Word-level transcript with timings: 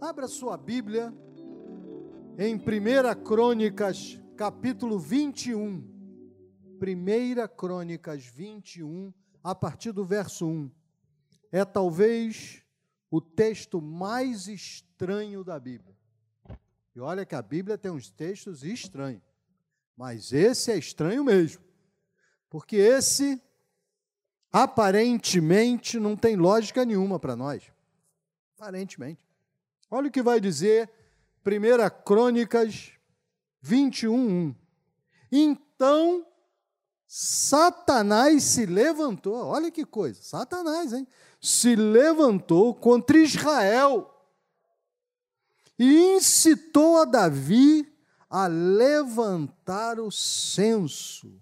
Abra 0.00 0.28
sua 0.28 0.56
Bíblia 0.56 1.12
em 2.38 2.54
1 2.54 3.24
Crônicas, 3.24 4.20
capítulo 4.36 4.96
21. 4.96 5.82
1 6.80 7.56
Crônicas 7.56 8.24
21, 8.24 9.12
a 9.42 9.56
partir 9.56 9.90
do 9.90 10.04
verso 10.04 10.46
1. 10.46 10.70
É 11.50 11.64
talvez 11.64 12.62
o 13.10 13.20
texto 13.20 13.82
mais 13.82 14.46
estranho 14.46 15.42
da 15.42 15.58
Bíblia. 15.58 15.96
E 16.94 17.00
olha 17.00 17.26
que 17.26 17.34
a 17.34 17.42
Bíblia 17.42 17.76
tem 17.76 17.90
uns 17.90 18.08
textos 18.08 18.62
estranhos, 18.62 19.24
mas 19.96 20.32
esse 20.32 20.70
é 20.70 20.78
estranho 20.78 21.24
mesmo, 21.24 21.64
porque 22.48 22.76
esse 22.76 23.42
aparentemente 24.52 25.98
não 25.98 26.16
tem 26.16 26.36
lógica 26.36 26.84
nenhuma 26.84 27.18
para 27.18 27.34
nós. 27.34 27.68
Aparentemente. 28.56 29.27
Olha 29.90 30.08
o 30.08 30.12
que 30.12 30.22
vai 30.22 30.40
dizer 30.40 30.90
1 31.46 32.02
Crônicas 32.04 32.92
21, 33.62 34.14
1. 34.14 34.54
Então 35.32 36.26
Satanás 37.06 38.42
se 38.42 38.66
levantou, 38.66 39.34
olha 39.46 39.70
que 39.70 39.86
coisa, 39.86 40.22
Satanás, 40.22 40.92
hein? 40.92 41.08
Se 41.40 41.74
levantou 41.74 42.74
contra 42.74 43.16
Israel 43.18 44.14
e 45.78 46.16
incitou 46.16 46.98
a 46.98 47.06
Davi 47.06 47.90
a 48.28 48.46
levantar 48.46 49.98
o 49.98 50.10
censo 50.10 51.40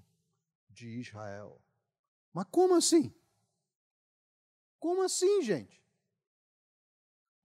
de 0.71 1.01
Israel. 1.01 1.61
Mas 2.33 2.47
como 2.51 2.77
assim? 2.77 3.13
Como 4.79 5.03
assim, 5.03 5.43
gente? 5.43 5.83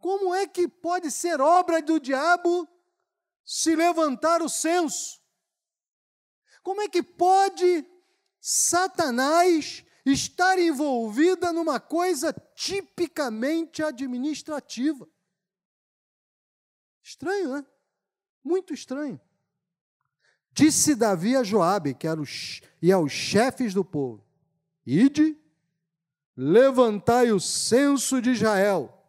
Como 0.02 0.34
é 0.34 0.48
que 0.48 0.68
pode 0.68 1.12
ser 1.12 1.40
obra 1.40 1.80
do 1.80 2.00
diabo 2.00 2.68
se 3.46 3.76
levantar 3.76 4.42
o 4.42 4.50
censo? 4.50 5.22
Como 6.64 6.82
é 6.82 6.90
que 6.90 7.04
pode 7.04 7.86
Satanás 8.40 9.86
estar 10.04 10.58
envolvida 10.58 11.54
numa 11.54 11.80
coisa 11.80 12.34
tipicamente 12.56 13.84
administrativa? 13.84 15.08
Estranho, 17.04 17.54
né? 17.54 17.66
Muito 18.44 18.74
estranho. 18.74 19.22
Disse 20.52 20.96
Davi 20.96 21.36
a 21.36 21.44
Joabe, 21.44 21.94
que 21.94 22.08
era 22.08 22.20
os, 22.20 22.62
e 22.82 22.92
aos 22.92 23.12
chefes 23.12 23.74
do 23.74 23.86
povo: 23.86 24.26
Ide, 24.84 25.38
levantai 26.36 27.32
o 27.32 27.40
censo 27.40 28.20
de 28.20 28.32
Israel, 28.32 29.01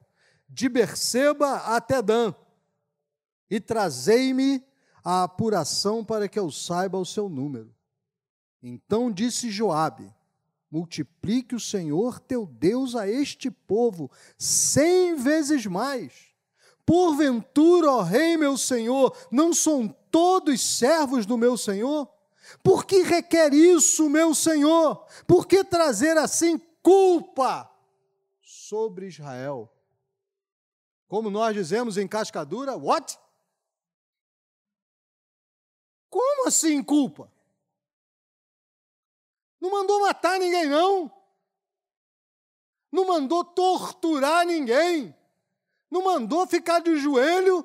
de 0.52 0.68
Berseba 0.68 1.56
até 1.56 2.02
Dan, 2.02 2.34
e 3.50 3.58
trazei-me 3.58 4.62
a 5.02 5.24
apuração 5.24 6.04
para 6.04 6.28
que 6.28 6.38
eu 6.38 6.50
saiba 6.50 6.98
o 6.98 7.06
seu 7.06 7.28
número. 7.28 7.74
Então 8.62 9.10
disse 9.10 9.50
Joabe: 9.50 10.14
Multiplique 10.70 11.54
o 11.54 11.60
Senhor 11.60 12.20
teu 12.20 12.46
Deus 12.46 12.94
a 12.94 13.08
este 13.08 13.50
povo 13.50 14.10
cem 14.38 15.16
vezes 15.16 15.66
mais. 15.66 16.32
Porventura, 16.84 17.90
ó 17.90 18.02
Rei 18.02 18.36
meu 18.36 18.56
Senhor, 18.56 19.16
não 19.30 19.52
são 19.52 19.88
todos 20.10 20.60
servos 20.60 21.24
do 21.24 21.38
meu 21.38 21.56
Senhor? 21.56 22.08
Por 22.62 22.84
que 22.84 23.02
requer 23.02 23.54
isso, 23.54 24.10
meu 24.10 24.34
Senhor? 24.34 25.06
Por 25.26 25.46
que 25.46 25.64
trazer 25.64 26.18
assim 26.18 26.58
culpa 26.82 27.70
sobre 28.42 29.06
Israel? 29.06 29.72
Como 31.12 31.28
nós 31.28 31.54
dizemos 31.54 31.98
em 31.98 32.08
Cascadura, 32.08 32.74
what? 32.74 33.18
Como 36.08 36.48
assim 36.48 36.82
culpa? 36.82 37.30
Não 39.60 39.70
mandou 39.70 40.00
matar 40.00 40.38
ninguém, 40.38 40.70
não. 40.70 41.12
Não 42.90 43.06
mandou 43.06 43.44
torturar 43.44 44.46
ninguém. 44.46 45.14
Não 45.90 46.02
mandou 46.02 46.46
ficar 46.46 46.78
de 46.80 46.96
joelho 46.96 47.62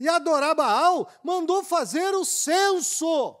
e 0.00 0.08
adorar 0.08 0.54
Baal. 0.54 1.12
Mandou 1.22 1.62
fazer 1.62 2.14
o 2.14 2.24
censo. 2.24 3.38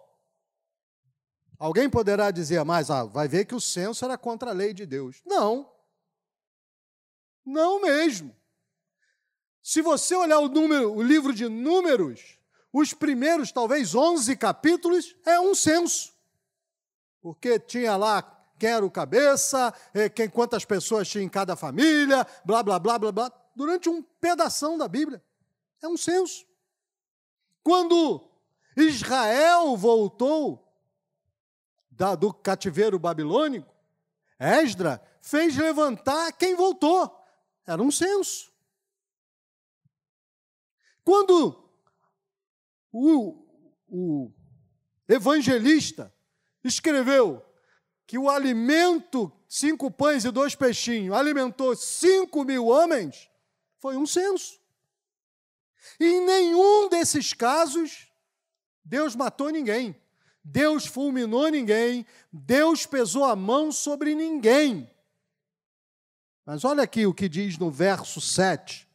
Alguém 1.58 1.88
poderá 1.88 2.30
dizer, 2.30 2.62
mas 2.62 2.90
ah, 2.90 3.04
vai 3.04 3.26
ver 3.26 3.46
que 3.46 3.54
o 3.54 3.60
censo 3.60 4.04
era 4.04 4.18
contra 4.18 4.50
a 4.50 4.52
lei 4.52 4.74
de 4.74 4.84
Deus. 4.84 5.22
Não. 5.24 5.72
Não 7.42 7.80
mesmo. 7.80 8.43
Se 9.64 9.80
você 9.80 10.14
olhar 10.14 10.40
o, 10.40 10.48
número, 10.50 10.92
o 10.92 11.02
livro 11.02 11.32
de 11.32 11.48
Números, 11.48 12.38
os 12.70 12.92
primeiros, 12.92 13.50
talvez 13.50 13.94
11 13.94 14.36
capítulos, 14.36 15.16
é 15.24 15.40
um 15.40 15.54
censo. 15.54 16.12
Porque 17.22 17.58
tinha 17.58 17.96
lá 17.96 18.22
quem 18.58 18.68
era 18.68 18.84
o 18.84 18.90
cabeça, 18.90 19.72
eh, 19.94 20.10
quem, 20.10 20.28
quantas 20.28 20.66
pessoas 20.66 21.08
tinha 21.08 21.24
em 21.24 21.30
cada 21.30 21.56
família, 21.56 22.26
blá, 22.44 22.62
blá, 22.62 22.78
blá, 22.78 22.98
blá, 22.98 23.10
blá. 23.10 23.32
Durante 23.56 23.88
um 23.88 24.02
pedação 24.02 24.76
da 24.76 24.86
Bíblia. 24.86 25.24
É 25.80 25.88
um 25.88 25.96
censo. 25.96 26.44
Quando 27.62 28.22
Israel 28.76 29.74
voltou 29.78 30.70
da, 31.90 32.14
do 32.14 32.34
cativeiro 32.34 32.98
babilônico, 32.98 33.74
Esdra 34.38 35.02
fez 35.22 35.56
levantar 35.56 36.32
quem 36.32 36.54
voltou. 36.54 37.10
Era 37.66 37.82
um 37.82 37.90
censo. 37.90 38.52
Quando 41.04 41.62
o, 42.90 43.46
o 43.88 44.32
evangelista 45.08 46.12
escreveu 46.62 47.44
que 48.06 48.18
o 48.18 48.28
alimento, 48.28 49.30
cinco 49.48 49.90
pães 49.90 50.24
e 50.24 50.30
dois 50.30 50.54
peixinhos, 50.54 51.16
alimentou 51.16 51.76
cinco 51.76 52.44
mil 52.44 52.66
homens, 52.66 53.30
foi 53.78 53.96
um 53.96 54.06
censo. 54.06 54.58
E 56.00 56.06
em 56.06 56.24
nenhum 56.24 56.88
desses 56.88 57.32
casos, 57.32 58.08
Deus 58.82 59.14
matou 59.14 59.50
ninguém. 59.50 59.94
Deus 60.42 60.84
fulminou 60.84 61.48
ninguém, 61.48 62.04
Deus 62.30 62.84
pesou 62.84 63.24
a 63.24 63.34
mão 63.34 63.72
sobre 63.72 64.14
ninguém. 64.14 64.90
Mas 66.44 66.64
olha 66.64 66.82
aqui 66.82 67.06
o 67.06 67.14
que 67.14 67.30
diz 67.30 67.56
no 67.56 67.70
verso 67.70 68.20
7. 68.20 68.86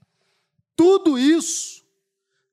Tudo 0.76 1.18
isso 1.18 1.79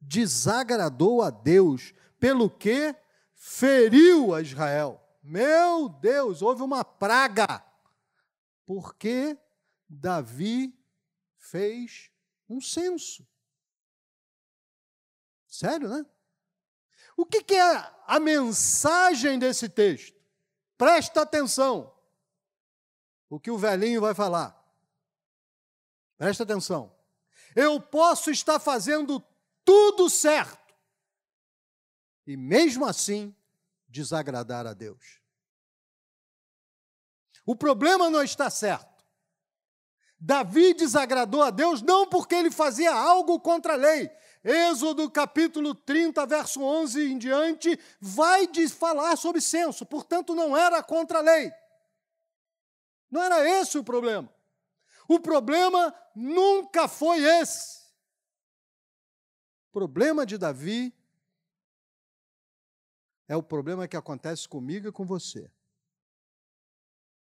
desagradou 0.07 1.23
a 1.23 1.31
Deus, 1.31 1.93
pelo 2.19 2.49
que 2.49 2.95
feriu 3.35 4.35
a 4.35 4.41
Israel. 4.41 5.03
Meu 5.23 5.89
Deus, 5.89 6.41
houve 6.43 6.63
uma 6.63 6.85
praga, 6.85 7.65
porque 8.65 9.37
Davi 9.89 10.73
fez 11.37 12.11
um 12.49 12.61
censo. 12.61 13.27
Sério, 15.49 15.89
né? 15.89 16.07
O 17.17 17.25
que, 17.25 17.43
que 17.43 17.55
é 17.55 17.93
a 18.07 18.21
mensagem 18.21 19.39
desse 19.39 19.69
texto? 19.69 20.17
Presta 20.77 21.23
atenção. 21.23 21.93
O 23.29 23.41
que 23.41 23.51
o 23.51 23.59
velhinho 23.59 24.01
vai 24.01 24.15
falar. 24.15 24.55
Presta 26.19 26.43
atenção. 26.43 26.95
Eu 27.55 27.81
posso 27.81 28.31
estar 28.31 28.61
fazendo 28.61 29.25
tudo 29.67 30.09
certo 30.09 30.75
e 32.27 32.37
mesmo 32.37 32.87
assim 32.87 33.35
desagradar 33.89 34.67
a 34.67 34.73
Deus. 34.73 35.21
O 37.45 37.55
problema 37.55 38.09
não 38.09 38.23
está 38.23 38.49
certo. 38.49 39.05
Davi 40.19 40.73
desagradou 40.73 41.43
a 41.43 41.51
Deus 41.51 41.83
não 41.83 42.07
porque 42.07 42.35
ele 42.35 42.51
fazia 42.51 42.93
algo 42.93 43.39
contra 43.39 43.75
a 43.75 43.77
lei, 43.77 44.11
Êxodo 44.43 45.11
capítulo 45.11 45.75
30, 45.75 46.25
verso 46.25 46.63
11 46.63 47.13
em 47.13 47.19
diante, 47.19 47.79
vai 48.01 48.49
falar 48.69 49.17
sobre 49.17 49.41
censo, 49.41 49.85
portanto 49.85 50.37
não 50.37 50.57
era 50.57 50.83
contra 50.85 51.19
a 51.19 51.23
lei. 51.23 51.53
Não 53.11 53.21
era 53.21 53.49
esse 53.49 53.77
o 53.77 53.85
problema. 53.85 54.33
O 55.09 55.19
problema 55.19 55.93
nunca 56.15 56.87
foi 56.87 57.19
esse. 57.23 57.86
Problema 59.77 60.25
de 60.25 60.39
Davi 60.39 60.91
é 63.29 63.37
o 63.37 63.43
problema 63.43 63.87
que 63.87 63.95
acontece 63.95 64.49
comigo 64.49 64.89
e 64.89 64.91
com 64.91 65.05
você. 65.05 65.53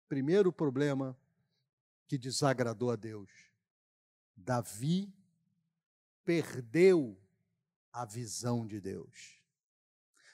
Primeiro 0.09 0.53
problema 0.53 1.19
que 2.07 2.17
desagradou 2.17 2.93
a 2.93 2.95
Deus. 2.95 3.29
Davi 4.37 5.13
perdeu 6.25 7.21
a 7.93 8.05
visão 8.05 8.65
de 8.65 8.81
Deus. 8.81 9.43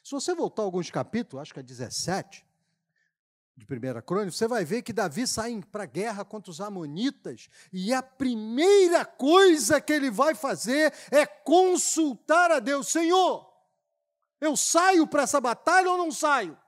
Se 0.05 0.11
você 0.11 0.35
voltar 0.35 0.65
alguns 0.65 0.91
capítulos, 0.91 1.41
acho 1.41 1.55
que 1.55 1.61
é 1.61 1.63
17, 1.63 2.47
de 3.57 3.67
Primeira 3.67 4.01
Crônica, 4.01 4.33
você 4.33 4.49
vai 4.49 4.65
ver 4.65 4.83
que 4.83 4.93
Davi 4.93 5.27
sai 5.27 5.63
para 5.71 5.83
a 5.85 5.87
guerra 5.87 6.25
contra 6.25 6.51
os 6.51 6.61
amonitas 6.61 7.49
e 7.73 7.93
a 7.93 8.03
primeira 8.03 9.05
coisa 9.05 9.81
que 9.81 9.93
ele 9.93 10.11
vai 10.11 10.35
fazer 10.35 10.93
é 11.11 11.27
consultar 11.27 12.51
a 12.51 12.59
Deus: 12.59 12.89
Senhor, 12.89 13.47
eu 14.41 14.57
saio 14.57 15.07
para 15.07 15.23
essa 15.23 15.41
batalha 15.41 15.91
ou 15.91 15.99
não 15.99 16.11
saio? 16.11 16.59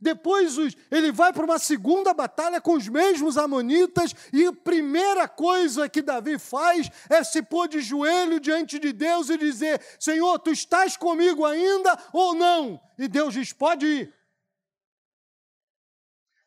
Depois 0.00 0.56
ele 0.90 1.12
vai 1.12 1.30
para 1.30 1.44
uma 1.44 1.58
segunda 1.58 2.14
batalha 2.14 2.58
com 2.58 2.72
os 2.72 2.88
mesmos 2.88 3.36
amonitas, 3.36 4.14
e 4.32 4.46
a 4.46 4.52
primeira 4.52 5.28
coisa 5.28 5.90
que 5.90 6.00
Davi 6.00 6.38
faz 6.38 6.90
é 7.10 7.22
se 7.22 7.42
pôr 7.42 7.68
de 7.68 7.82
joelho 7.82 8.40
diante 8.40 8.78
de 8.78 8.92
Deus 8.92 9.28
e 9.28 9.36
dizer: 9.36 9.80
Senhor, 9.98 10.38
tu 10.38 10.50
estás 10.50 10.96
comigo 10.96 11.44
ainda 11.44 11.96
ou 12.12 12.34
não? 12.34 12.80
E 12.98 13.06
Deus 13.06 13.34
diz: 13.34 13.52
pode 13.52 13.86
ir. 13.86 14.19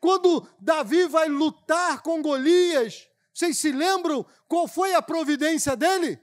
Quando 0.03 0.45
Davi 0.59 1.07
vai 1.07 1.29
lutar 1.29 2.01
com 2.01 2.21
Golias, 2.21 3.09
vocês 3.33 3.57
se 3.57 3.71
lembram 3.71 4.25
qual 4.49 4.67
foi 4.67 4.93
a 4.93 5.01
providência 5.01 5.77
dele? 5.77 6.21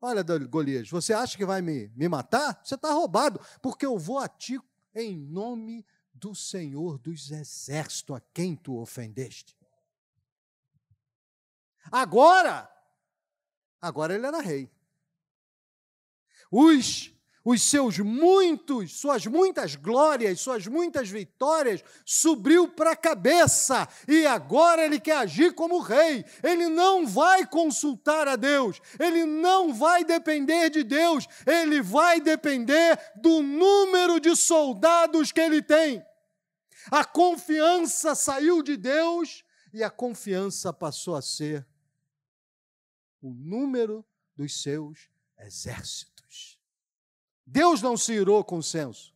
Olha, 0.00 0.24
Golias, 0.24 0.90
você 0.90 1.12
acha 1.12 1.38
que 1.38 1.46
vai 1.46 1.62
me, 1.62 1.86
me 1.94 2.08
matar? 2.08 2.60
Você 2.64 2.74
está 2.74 2.90
roubado, 2.90 3.40
porque 3.62 3.86
eu 3.86 3.96
vou 3.96 4.18
a 4.18 4.26
ti 4.26 4.60
em 4.92 5.16
nome 5.16 5.86
do 6.12 6.34
Senhor 6.34 6.98
dos 6.98 7.30
Exércitos, 7.30 8.16
a 8.16 8.20
quem 8.34 8.56
tu 8.56 8.76
ofendeste. 8.76 9.56
Agora, 11.92 12.68
agora 13.80 14.16
ele 14.16 14.26
era 14.26 14.40
rei. 14.40 14.68
Os 16.50 17.14
os 17.50 17.62
seus 17.62 17.98
muitos, 17.98 19.00
suas 19.00 19.26
muitas 19.26 19.74
glórias, 19.74 20.40
suas 20.40 20.68
muitas 20.68 21.10
vitórias, 21.10 21.82
subiu 22.04 22.68
para 22.68 22.92
a 22.92 22.96
cabeça 22.96 23.88
e 24.06 24.24
agora 24.24 24.84
ele 24.84 25.00
quer 25.00 25.16
agir 25.16 25.52
como 25.52 25.80
rei. 25.80 26.24
Ele 26.44 26.68
não 26.68 27.04
vai 27.04 27.44
consultar 27.44 28.28
a 28.28 28.36
Deus, 28.36 28.80
ele 29.00 29.24
não 29.24 29.74
vai 29.74 30.04
depender 30.04 30.70
de 30.70 30.84
Deus, 30.84 31.26
ele 31.44 31.82
vai 31.82 32.20
depender 32.20 32.96
do 33.16 33.42
número 33.42 34.20
de 34.20 34.36
soldados 34.36 35.32
que 35.32 35.40
ele 35.40 35.60
tem. 35.60 36.04
A 36.88 37.04
confiança 37.04 38.14
saiu 38.14 38.62
de 38.62 38.76
Deus 38.76 39.44
e 39.74 39.82
a 39.82 39.90
confiança 39.90 40.72
passou 40.72 41.16
a 41.16 41.22
ser 41.22 41.66
o 43.20 43.34
número 43.34 44.06
dos 44.36 44.62
seus 44.62 45.10
exércitos. 45.36 46.19
Deus 47.52 47.82
não 47.82 47.96
se 47.96 48.12
irou 48.12 48.44
com 48.44 48.58
o 48.58 48.62
censo, 48.62 49.12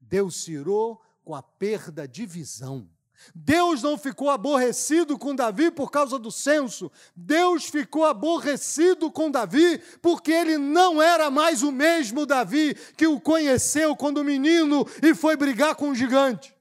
Deus 0.00 0.42
se 0.42 0.50
irou 0.50 1.00
com 1.24 1.36
a 1.36 1.42
perda 1.42 2.06
de 2.06 2.26
visão. 2.26 2.88
Deus 3.34 3.82
não 3.82 3.96
ficou 3.96 4.28
aborrecido 4.28 5.16
com 5.16 5.34
Davi 5.34 5.70
por 5.70 5.90
causa 5.90 6.18
do 6.18 6.30
censo. 6.30 6.90
Deus 7.14 7.64
ficou 7.64 8.04
aborrecido 8.04 9.10
com 9.10 9.30
Davi 9.30 9.80
porque 10.02 10.32
ele 10.32 10.58
não 10.58 11.00
era 11.00 11.30
mais 11.30 11.62
o 11.62 11.70
mesmo 11.72 12.26
Davi 12.26 12.74
que 12.96 13.06
o 13.06 13.20
conheceu 13.20 13.96
quando 13.96 14.24
menino 14.24 14.86
e 15.00 15.14
foi 15.14 15.36
brigar 15.36 15.76
com 15.76 15.90
o 15.90 15.94
gigante. 15.94 16.55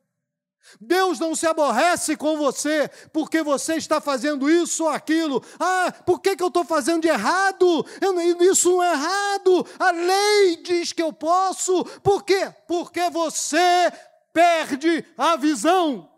Deus 0.79 1.19
não 1.19 1.35
se 1.35 1.45
aborrece 1.45 2.15
com 2.15 2.37
você 2.37 2.89
porque 3.13 3.41
você 3.43 3.75
está 3.75 4.01
fazendo 4.01 4.49
isso 4.49 4.83
ou 4.83 4.89
aquilo. 4.89 5.43
Ah, 5.59 5.91
por 6.05 6.19
que, 6.19 6.35
que 6.35 6.43
eu 6.43 6.47
estou 6.47 6.65
fazendo 6.65 7.01
de 7.01 7.07
errado? 7.07 7.85
Eu, 8.01 8.19
isso 8.41 8.71
não 8.71 8.83
é 8.83 8.91
errado. 8.91 9.67
A 9.79 9.91
lei 9.91 10.57
diz 10.63 10.91
que 10.91 11.01
eu 11.01 11.13
posso. 11.13 11.83
Por 12.01 12.23
quê? 12.23 12.53
Porque 12.67 13.09
você 13.09 13.91
perde 14.33 15.05
a 15.17 15.35
visão. 15.35 16.11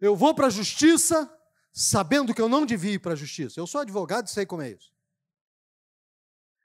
Eu 0.00 0.14
vou 0.14 0.32
para 0.34 0.46
a 0.46 0.50
justiça 0.50 1.28
sabendo 1.72 2.34
que 2.34 2.40
eu 2.40 2.48
não 2.48 2.64
devia 2.64 2.92
ir 2.92 2.98
para 2.98 3.12
a 3.12 3.16
justiça. 3.16 3.58
Eu 3.58 3.66
sou 3.66 3.80
advogado 3.80 4.26
e 4.26 4.30
sei 4.30 4.46
como 4.46 4.62
é 4.62 4.70
isso. 4.70 4.92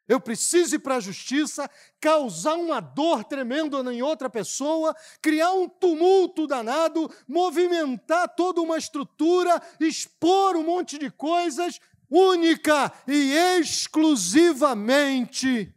Eu 0.07 0.19
preciso 0.19 0.75
ir 0.75 0.79
para 0.79 0.97
a 0.97 0.99
justiça, 0.99 1.69
causar 1.99 2.55
uma 2.55 2.79
dor 2.79 3.23
tremenda 3.23 3.77
em 3.93 4.01
outra 4.01 4.29
pessoa, 4.29 4.95
criar 5.21 5.53
um 5.53 5.69
tumulto 5.69 6.45
danado, 6.45 7.09
movimentar 7.27 8.27
toda 8.35 8.61
uma 8.61 8.77
estrutura, 8.77 9.61
expor 9.79 10.55
um 10.55 10.63
monte 10.63 10.97
de 10.97 11.09
coisas, 11.09 11.79
única 12.09 12.91
e 13.07 13.33
exclusivamente 13.59 15.73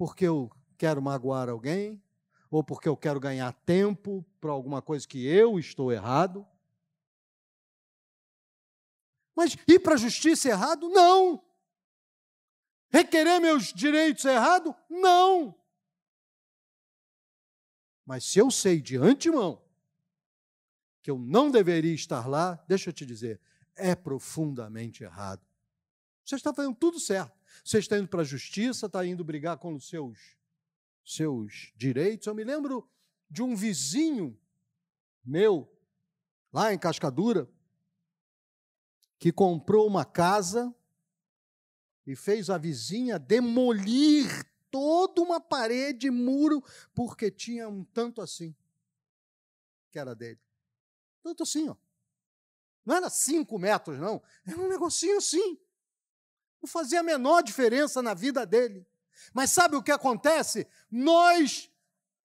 porque 0.00 0.26
eu 0.26 0.50
quero 0.78 1.02
magoar 1.02 1.50
alguém, 1.50 2.02
ou 2.50 2.64
porque 2.64 2.88
eu 2.88 2.96
quero 2.96 3.20
ganhar 3.20 3.52
tempo 3.66 4.24
para 4.40 4.50
alguma 4.50 4.80
coisa 4.80 5.06
que 5.06 5.26
eu 5.26 5.58
estou 5.58 5.92
errado. 5.92 6.46
Mas 9.36 9.58
ir 9.68 9.78
para 9.80 9.96
a 9.96 9.98
justiça 9.98 10.48
errado? 10.48 10.88
Não! 10.88 11.44
Requerer 12.90 13.40
meus 13.40 13.72
direitos 13.72 14.24
é 14.24 14.34
errado? 14.34 14.74
Não. 14.88 15.54
Mas 18.04 18.24
se 18.24 18.38
eu 18.38 18.50
sei 18.50 18.80
de 18.80 18.96
antemão 18.96 19.62
que 21.02 21.10
eu 21.10 21.18
não 21.18 21.50
deveria 21.50 21.94
estar 21.94 22.26
lá, 22.26 22.62
deixa 22.66 22.90
eu 22.90 22.92
te 22.92 23.06
dizer, 23.06 23.40
é 23.76 23.94
profundamente 23.94 25.04
errado. 25.04 25.40
Você 26.24 26.34
está 26.34 26.52
fazendo 26.52 26.74
tudo 26.74 26.98
certo. 26.98 27.32
Você 27.64 27.78
está 27.78 27.98
indo 27.98 28.08
para 28.08 28.22
a 28.22 28.24
justiça, 28.24 28.86
está 28.86 29.04
indo 29.06 29.24
brigar 29.24 29.56
com 29.58 29.74
os 29.74 29.88
seus, 29.88 30.36
seus 31.04 31.72
direitos. 31.76 32.26
Eu 32.26 32.34
me 32.34 32.44
lembro 32.44 32.88
de 33.30 33.42
um 33.42 33.54
vizinho 33.54 34.38
meu, 35.24 35.70
lá 36.52 36.72
em 36.72 36.78
Cascadura, 36.78 37.48
que 39.18 39.30
comprou 39.30 39.86
uma 39.86 40.04
casa 40.04 40.74
e 42.06 42.16
fez 42.16 42.50
a 42.50 42.58
vizinha 42.58 43.18
demolir 43.18 44.26
toda 44.70 45.20
uma 45.20 45.40
parede, 45.40 46.10
muro, 46.10 46.62
porque 46.94 47.30
tinha 47.30 47.68
um 47.68 47.84
tanto 47.84 48.20
assim, 48.20 48.54
que 49.90 49.98
era 49.98 50.14
dele. 50.14 50.40
Tanto 51.22 51.42
assim, 51.42 51.68
ó. 51.68 51.76
Não 52.84 52.96
era 52.96 53.10
cinco 53.10 53.58
metros, 53.58 53.98
não. 53.98 54.22
Era 54.46 54.58
um 54.58 54.68
negocinho 54.68 55.18
assim. 55.18 55.58
Não 56.62 56.68
fazia 56.68 57.00
a 57.00 57.02
menor 57.02 57.42
diferença 57.42 58.00
na 58.00 58.14
vida 58.14 58.46
dele. 58.46 58.86
Mas 59.34 59.50
sabe 59.50 59.76
o 59.76 59.82
que 59.82 59.92
acontece? 59.92 60.66
Nós 60.90 61.70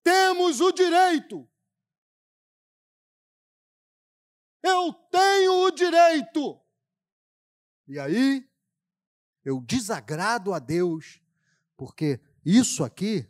temos 0.03 0.61
o 0.61 0.71
direito. 0.71 1.47
Eu 4.63 4.93
tenho 4.93 5.65
o 5.65 5.71
direito. 5.71 6.59
E 7.87 7.99
aí, 7.99 8.49
eu 9.45 9.61
desagrado 9.61 10.53
a 10.53 10.59
Deus, 10.59 11.21
porque 11.77 12.19
isso 12.43 12.83
aqui 12.83 13.29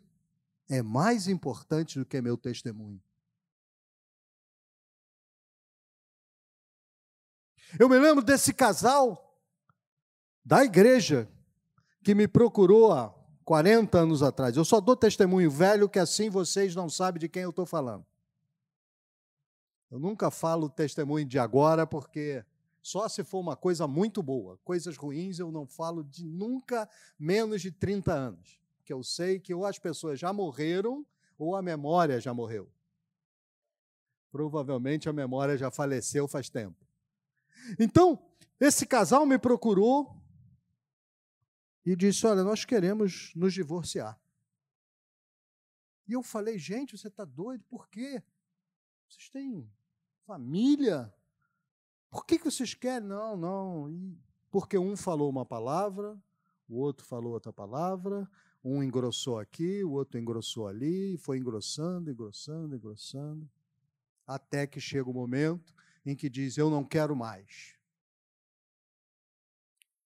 é 0.69 0.81
mais 0.81 1.27
importante 1.27 1.99
do 1.99 2.05
que 2.05 2.21
meu 2.21 2.37
testemunho. 2.37 3.01
Eu 7.77 7.89
me 7.89 7.99
lembro 7.99 8.23
desse 8.23 8.53
casal 8.53 9.37
da 10.43 10.63
igreja 10.63 11.29
que 12.03 12.15
me 12.15 12.27
procurou 12.27 12.93
há 12.93 13.13
40 13.43 13.97
anos 13.97 14.23
atrás. 14.23 14.55
Eu 14.55 14.63
só 14.63 14.79
dou 14.79 14.95
testemunho 14.95 15.51
velho, 15.51 15.89
que 15.89 15.99
assim 15.99 16.29
vocês 16.29 16.73
não 16.73 16.89
sabem 16.89 17.19
de 17.19 17.27
quem 17.27 17.43
eu 17.43 17.49
estou 17.49 17.65
falando. 17.65 18.05
Eu 19.91 19.99
nunca 19.99 20.31
falo 20.31 20.69
testemunho 20.69 21.25
de 21.25 21.37
agora, 21.37 21.85
porque 21.85 22.45
só 22.85 23.09
se 23.09 23.23
for 23.23 23.39
uma 23.39 23.55
coisa 23.55 23.87
muito 23.87 24.21
boa. 24.21 24.59
Coisas 24.63 24.95
ruins 24.95 25.39
eu 25.39 25.51
não 25.51 25.65
falo 25.65 26.03
de 26.03 26.23
nunca 26.23 26.87
menos 27.17 27.59
de 27.59 27.71
30 27.71 28.13
anos. 28.13 28.61
Que 28.83 28.93
eu 28.93 29.03
sei 29.03 29.39
que 29.39 29.55
ou 29.55 29.65
as 29.65 29.79
pessoas 29.79 30.19
já 30.19 30.31
morreram 30.31 31.03
ou 31.35 31.55
a 31.55 31.63
memória 31.63 32.21
já 32.21 32.31
morreu. 32.31 32.71
Provavelmente 34.31 35.09
a 35.09 35.13
memória 35.13 35.57
já 35.57 35.71
faleceu 35.71 36.27
faz 36.27 36.47
tempo. 36.47 36.77
Então, 37.79 38.23
esse 38.59 38.85
casal 38.85 39.25
me 39.25 39.39
procurou 39.39 40.21
e 41.83 41.95
disse: 41.95 42.27
Olha, 42.27 42.43
nós 42.43 42.65
queremos 42.65 43.33
nos 43.35 43.51
divorciar. 43.51 44.15
E 46.07 46.13
eu 46.13 46.21
falei: 46.21 46.59
Gente, 46.59 46.95
você 46.95 47.07
está 47.07 47.25
doido? 47.25 47.63
Por 47.63 47.89
quê? 47.89 48.21
Vocês 49.09 49.27
têm 49.31 49.67
família? 50.27 51.11
Por 52.15 52.25
que, 52.25 52.39
que 52.39 52.45
vocês 52.45 52.73
querem? 52.73 53.09
Não, 53.09 53.35
não. 53.35 54.17
Porque 54.49 54.77
um 54.77 54.95
falou 54.95 55.29
uma 55.29 55.45
palavra, 55.45 56.17
o 56.65 56.77
outro 56.77 57.05
falou 57.05 57.33
outra 57.33 57.51
palavra, 57.51 58.25
um 58.63 58.81
engrossou 58.81 59.37
aqui, 59.37 59.83
o 59.83 59.91
outro 59.91 60.17
engrossou 60.17 60.65
ali, 60.65 61.17
foi 61.17 61.37
engrossando, 61.37 62.09
engrossando, 62.09 62.73
engrossando, 62.73 63.51
até 64.25 64.65
que 64.65 64.79
chega 64.79 65.09
o 65.09 65.13
momento 65.13 65.75
em 66.05 66.15
que 66.15 66.29
diz: 66.29 66.57
Eu 66.57 66.69
não 66.69 66.85
quero 66.85 67.17
mais. 67.17 67.77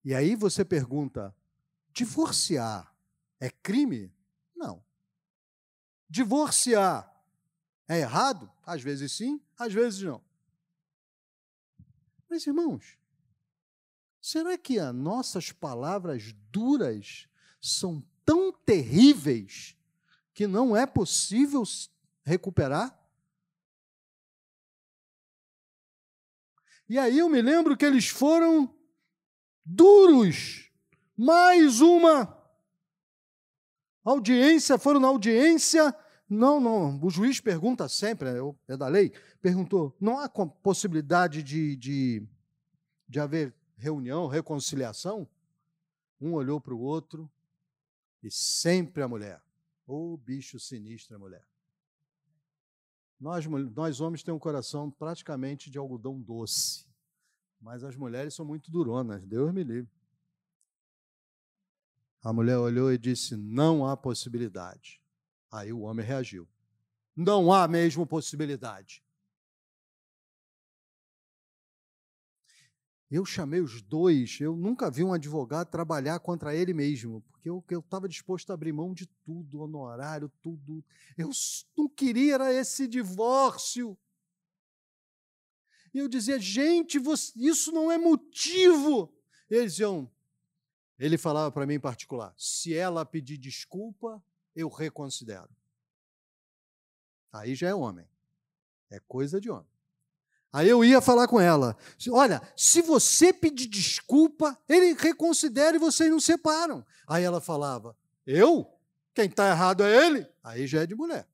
E 0.04 0.16
aí 0.16 0.36
você 0.36 0.66
pergunta: 0.66 1.32
divorciar 1.94 2.92
é 3.40 3.52
crime? 3.52 4.12
Não. 4.56 4.84
Divorciar 6.10 7.24
é 7.88 8.00
errado? 8.00 8.52
Às 8.66 8.82
vezes 8.82 9.12
sim, 9.12 9.40
às 9.56 9.72
vezes 9.72 10.02
não. 10.02 10.28
Mas, 12.30 12.46
irmãos, 12.46 12.98
será 14.22 14.58
que 14.58 14.78
as 14.78 14.94
nossas 14.94 15.52
palavras 15.52 16.32
duras 16.52 17.28
são 17.60 18.06
tão 18.24 18.52
terríveis 18.52 19.76
que 20.34 20.46
não 20.46 20.78
é 20.78 20.86
possível 20.86 21.64
recuperar? 22.24 22.96
E 26.88 26.98
aí 26.98 27.18
eu 27.18 27.30
me 27.30 27.42
lembro 27.42 27.76
que 27.76 27.86
eles 27.86 28.08
foram 28.08 28.74
duros. 29.66 30.72
Mais 31.18 31.82
uma 31.82 32.38
audiência, 34.04 34.78
foram 34.78 35.00
na 35.00 35.08
audiência. 35.08 35.96
Não, 36.30 36.60
não, 36.60 37.04
o 37.04 37.10
juiz 37.10 37.40
pergunta 37.40 37.90
sempre, 37.90 38.30
é 38.68 38.78
da 38.78 38.88
lei, 38.88 39.12
perguntou: 39.42 39.96
não 40.00 40.20
há 40.20 40.30
possibilidade 40.30 41.42
de, 41.42 41.76
de, 41.76 42.28
de 43.08 43.20
haver 43.20 43.52
reunião, 43.76 44.28
reconciliação? 44.28 45.28
Um 46.22 46.34
olhou 46.34 46.62
para 46.62 46.76
o 46.76 46.80
outro 46.80 47.32
e 48.22 48.30
sempre 48.30 49.02
a 49.02 49.08
mulher. 49.08 49.42
Ô 49.88 50.14
oh, 50.14 50.18
bicho 50.18 50.60
sinistro 50.60 51.16
a 51.16 51.20
mulher. 51.20 51.48
Nós, 53.20 53.46
nós 53.48 54.00
homens 54.00 54.22
temos 54.22 54.38
um 54.38 54.40
coração 54.40 54.92
praticamente 54.92 55.72
de 55.72 55.80
algodão 55.80 56.22
doce, 56.22 56.86
mas 57.60 57.84
as 57.84 57.96
mulheres 57.96 58.36
são 58.36 58.46
muito 58.46 58.70
duronas, 58.70 59.26
Deus 59.26 59.52
me 59.52 59.64
livre. 59.64 59.92
A 62.22 62.32
mulher 62.32 62.58
olhou 62.58 62.94
e 62.94 62.98
disse: 63.00 63.36
Não 63.36 63.86
há 63.86 63.98
possibilidade. 63.98 64.99
Aí 65.52 65.74
o 65.74 65.82
homem 65.82 66.06
reagiu: 66.06 66.48
Não 67.16 67.52
há 67.52 67.68
mesmo 67.68 68.06
possibilidade. 68.06 69.04
Eu 73.12 73.26
chamei 73.26 73.60
os 73.60 73.82
dois, 73.82 74.40
eu 74.40 74.56
nunca 74.56 74.92
vi 74.92 75.04
um 75.04 75.12
advogado 75.12 75.72
trabalhar 75.72 76.20
contra 76.20 76.56
ele 76.56 76.76
mesmo, 76.76 77.24
porque 77.24 77.50
eu 77.50 77.80
estava 77.80 78.08
disposto 78.08 78.52
a 78.52 78.54
abrir 78.54 78.72
mão 78.72 78.94
de 78.94 79.08
tudo, 79.26 79.62
honorário, 79.62 80.32
tudo. 80.44 80.86
Eu 81.18 81.32
não 81.76 81.90
queria 81.90 82.36
era 82.36 82.54
esse 82.54 82.88
divórcio. 82.88 83.98
E 85.92 85.98
eu 85.98 86.08
dizia, 86.08 86.40
gente, 86.40 87.00
você, 87.00 87.34
isso 87.36 87.72
não 87.72 87.92
é 87.92 87.98
motivo. 87.98 89.12
Eles 89.50 89.72
diziam, 89.72 90.08
ele 91.00 91.18
falava 91.18 91.52
para 91.52 91.66
mim 91.66 91.74
em 91.76 91.80
particular: 91.80 92.32
se 92.38 92.76
ela 92.76 93.04
pedir 93.04 93.40
desculpa, 93.40 94.24
eu 94.60 94.70
reconsidero. 94.70 95.50
Aí 97.32 97.56
já 97.56 97.70
é 97.70 97.76
homem. 97.76 98.08
É 98.90 99.00
coisa 99.00 99.40
de 99.40 99.50
homem. 99.50 99.70
Aí 100.52 100.68
eu 100.68 100.84
ia 100.84 101.00
falar 101.00 101.28
com 101.28 101.40
ela: 101.40 101.78
olha, 102.10 102.42
se 102.56 102.82
você 102.82 103.32
pedir 103.32 103.68
desculpa, 103.68 104.58
ele 104.68 104.94
reconsidera 104.94 105.78
e 105.78 105.80
vocês 105.80 106.10
não 106.10 106.20
separam. 106.20 106.86
Aí 107.08 107.24
ela 107.24 107.40
falava: 107.40 107.96
eu? 108.26 108.68
Quem 109.14 109.26
está 109.26 109.50
errado 109.50 109.84
é 109.84 110.06
ele? 110.06 110.28
Aí 110.44 110.66
já 110.66 110.82
é 110.82 110.86
de 110.86 110.96
mulher. 110.96 111.28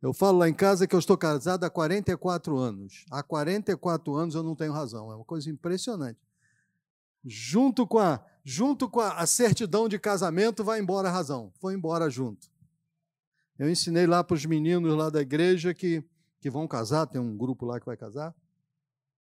Eu 0.00 0.12
falo 0.12 0.38
lá 0.38 0.48
em 0.48 0.54
casa 0.54 0.86
que 0.86 0.94
eu 0.94 0.98
estou 0.98 1.16
casado 1.16 1.64
há 1.64 1.70
44 1.70 2.56
anos. 2.56 3.04
Há 3.10 3.22
44 3.22 4.14
anos 4.14 4.34
eu 4.34 4.42
não 4.42 4.54
tenho 4.54 4.72
razão. 4.72 5.10
É 5.10 5.16
uma 5.16 5.24
coisa 5.24 5.50
impressionante. 5.50 6.20
Junto 7.24 7.86
com 7.86 7.98
a, 7.98 8.24
junto 8.48 8.88
com 8.88 9.00
a, 9.00 9.26
certidão 9.26 9.88
de 9.88 9.98
casamento, 9.98 10.62
vai 10.62 10.78
embora 10.78 11.08
a 11.08 11.10
razão. 11.10 11.52
Foi 11.56 11.74
embora 11.74 12.08
junto. 12.08 12.48
Eu 13.58 13.68
ensinei 13.68 14.06
lá 14.06 14.22
para 14.22 14.36
os 14.36 14.46
meninos 14.46 14.96
lá 14.96 15.10
da 15.10 15.20
igreja 15.20 15.74
que, 15.74 16.04
que 16.38 16.48
vão 16.48 16.68
casar, 16.68 17.08
tem 17.08 17.20
um 17.20 17.36
grupo 17.36 17.66
lá 17.66 17.80
que 17.80 17.86
vai 17.86 17.96
casar. 17.96 18.32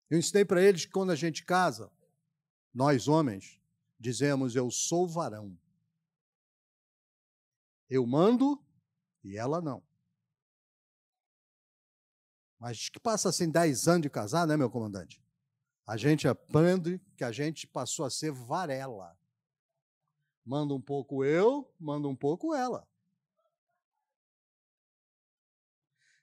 Eu 0.09 0.19
ensinei 0.19 0.45
para 0.45 0.63
eles 0.63 0.85
que 0.85 0.93
quando 0.93 1.11
a 1.11 1.17
gente 1.17 1.45
casa, 1.45 1.91
nós 2.73 3.09
homens, 3.09 3.61
dizemos: 3.99 4.55
Eu 4.55 4.71
sou 4.71 5.09
varão. 5.09 5.59
Eu 7.91 8.07
mando 8.07 8.63
e 9.25 9.37
ela 9.37 9.61
não. 9.61 9.83
Mas 12.57 12.89
que 12.89 13.01
passa 13.01 13.31
assim 13.31 13.51
10 13.51 13.89
anos 13.89 14.03
de 14.03 14.11
casar, 14.11 14.47
né, 14.47 14.57
meu 14.57 14.71
comandante? 14.71 15.21
A 15.89 15.97
gente 15.97 16.29
aprende 16.29 17.01
que 17.17 17.25
a 17.25 17.33
gente 17.33 17.67
passou 17.67 18.05
a 18.05 18.11
ser 18.11 18.31
varela. 18.31 19.19
Manda 20.45 20.75
um 20.75 20.81
pouco 20.83 21.25
eu, 21.25 21.67
manda 21.81 22.07
um 22.07 22.15
pouco 22.15 22.55
ela. 22.55 22.87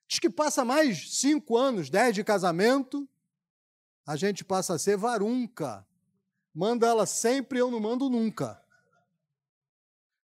Diz 0.08 0.20
que 0.20 0.30
passa 0.30 0.64
mais 0.64 1.18
cinco 1.18 1.58
anos, 1.58 1.90
dez 1.90 2.14
de 2.14 2.24
casamento, 2.24 3.10
a 4.06 4.16
gente 4.16 4.46
passa 4.46 4.76
a 4.76 4.78
ser 4.78 4.98
varunca. 4.98 5.84
Manda 6.54 6.86
ela 6.86 7.08
sempre, 7.08 7.58
eu 7.58 7.72
não 7.72 7.80
mando 7.80 8.08
nunca. 8.08 8.64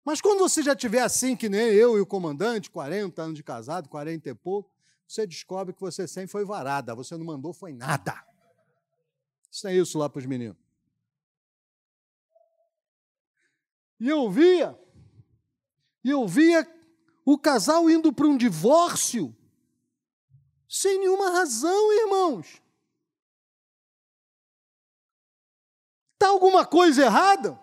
Mas 0.06 0.22
quando 0.22 0.38
você 0.38 0.62
já 0.62 0.76
tiver 0.76 1.02
assim, 1.02 1.36
que 1.36 1.50
nem 1.50 1.74
eu 1.74 1.98
e 1.98 2.00
o 2.00 2.06
comandante, 2.06 2.70
40 2.70 3.20
anos 3.20 3.36
de 3.36 3.44
casado, 3.44 3.90
40 3.90 4.30
e 4.30 4.36
pouco, 4.36 4.72
você 5.08 5.26
descobre 5.26 5.74
que 5.74 5.82
você 5.82 6.08
sempre 6.08 6.32
foi 6.32 6.46
varada, 6.46 6.94
você 6.94 7.18
não 7.18 7.26
mandou 7.26 7.54
foi 7.54 7.74
nada. 7.74 8.31
Isso 9.52 9.68
é 9.68 9.76
isso 9.76 9.98
lá 9.98 10.10
para 10.10 10.20
os 10.20 10.26
meninos. 10.26 10.58
E 14.00 14.08
eu 14.10 14.32
via, 14.32 14.80
e 16.04 16.10
eu 16.10 16.26
via 16.28 16.68
o 17.26 17.38
casal 17.38 17.90
indo 17.90 18.12
para 18.12 18.26
um 18.26 18.38
divórcio, 18.38 19.36
sem 20.68 21.00
nenhuma 21.00 21.30
razão, 21.32 21.94
irmãos. 21.94 22.62
Está 26.14 26.30
alguma 26.30 26.66
coisa 26.66 27.04
errada? 27.04 27.60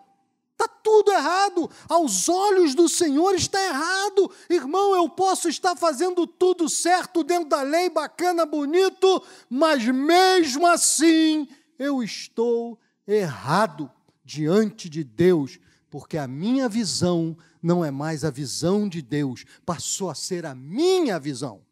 Está 0.53 0.69
tudo 0.69 1.13
errado. 1.13 1.71
Aos 1.89 2.29
olhos 2.29 2.75
do 2.75 2.89
Senhor 2.89 3.35
está 3.35 3.63
errado. 3.65 4.31
Irmão, 4.51 4.95
eu 4.95 5.09
posso 5.09 5.49
estar 5.49 5.77
fazendo 5.77 6.27
tudo 6.27 6.69
certo 6.69 7.23
dentro 7.25 7.49
da 7.49 7.63
lei, 7.63 7.89
bacana, 7.89 8.45
bonito, 8.45 9.25
mas 9.49 9.85
mesmo 9.85 10.67
assim 10.67 11.49
eu 11.79 12.03
estou 12.03 12.79
errado 13.07 13.91
diante 14.25 14.89
de 14.89 15.03
Deus, 15.05 15.59
porque 15.91 16.19
a 16.19 16.27
minha 16.27 16.69
visão 16.69 17.37
não 17.63 17.85
é 17.85 17.91
mais 17.91 18.25
a 18.25 18.31
visão 18.31 18.89
de 18.89 19.01
Deus, 19.01 19.45
passou 19.65 20.11
a 20.11 20.15
ser 20.15 20.45
a 20.45 20.55
minha 20.55 21.19
visão. 21.19 21.63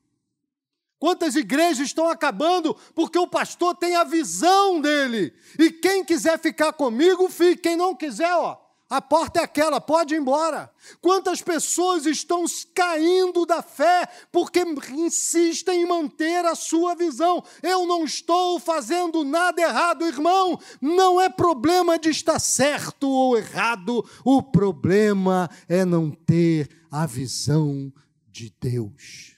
Quantas 0.98 1.36
igrejas 1.36 1.88
estão 1.88 2.08
acabando 2.08 2.74
porque 2.94 3.18
o 3.18 3.28
pastor 3.28 3.74
tem 3.74 3.96
a 3.96 4.04
visão 4.04 4.80
dele. 4.80 5.34
E 5.58 5.70
quem 5.70 6.02
quiser 6.02 6.38
ficar 6.38 6.72
comigo, 6.72 7.28
fique. 7.28 7.62
Quem 7.62 7.76
não 7.76 7.94
quiser, 7.94 8.34
ó, 8.34 8.56
a 8.88 9.02
porta 9.02 9.40
é 9.40 9.42
aquela, 9.42 9.80
pode 9.80 10.14
ir 10.14 10.18
embora. 10.18 10.72
Quantas 11.00 11.42
pessoas 11.42 12.06
estão 12.06 12.44
caindo 12.72 13.44
da 13.44 13.60
fé 13.60 14.08
porque 14.30 14.60
insistem 14.92 15.82
em 15.82 15.86
manter 15.86 16.44
a 16.44 16.54
sua 16.54 16.94
visão? 16.94 17.42
Eu 17.62 17.84
não 17.84 18.04
estou 18.04 18.60
fazendo 18.60 19.24
nada 19.24 19.60
errado, 19.60 20.06
irmão. 20.06 20.56
Não 20.80 21.20
é 21.20 21.28
problema 21.28 21.98
de 21.98 22.10
estar 22.10 22.38
certo 22.38 23.08
ou 23.08 23.36
errado. 23.36 24.08
O 24.24 24.40
problema 24.40 25.50
é 25.68 25.84
não 25.84 26.12
ter 26.12 26.70
a 26.88 27.06
visão 27.06 27.92
de 28.28 28.54
Deus. 28.60 29.36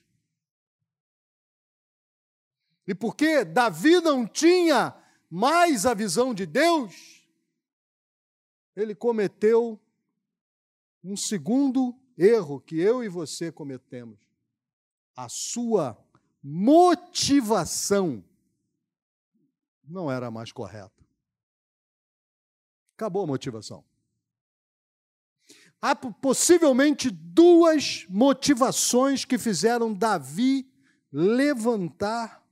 E 2.87 2.95
porque 2.95 3.45
Davi 3.45 4.01
não 4.01 4.27
tinha 4.27 4.95
mais 5.31 5.87
a 5.87 5.95
visão 5.95 6.35
de 6.35 6.45
Deus, 6.45 7.18
ele 8.81 8.95
cometeu 8.95 9.81
um 11.03 11.17
segundo 11.17 11.99
erro 12.17 12.61
que 12.61 12.79
eu 12.79 13.03
e 13.03 13.09
você 13.09 13.51
cometemos. 13.51 14.19
A 15.17 15.29
sua 15.29 15.99
motivação 16.43 18.25
não 19.83 20.11
era 20.11 20.31
mais 20.31 20.53
correta. 20.53 21.05
Acabou 22.95 23.25
a 23.25 23.27
motivação. 23.27 23.85
Há 25.81 25.95
possivelmente 25.95 27.11
duas 27.11 28.07
motivações 28.09 29.25
que 29.25 29.39
fizeram 29.39 29.95
Davi 29.95 30.71
levantar 31.13 32.45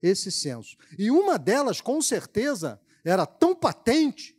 esse 0.00 0.30
senso. 0.30 0.76
E 0.96 1.10
uma 1.10 1.38
delas, 1.38 1.80
com 1.80 2.00
certeza, 2.00 2.80
era 3.04 3.26
tão 3.26 3.54
patente 3.54 4.37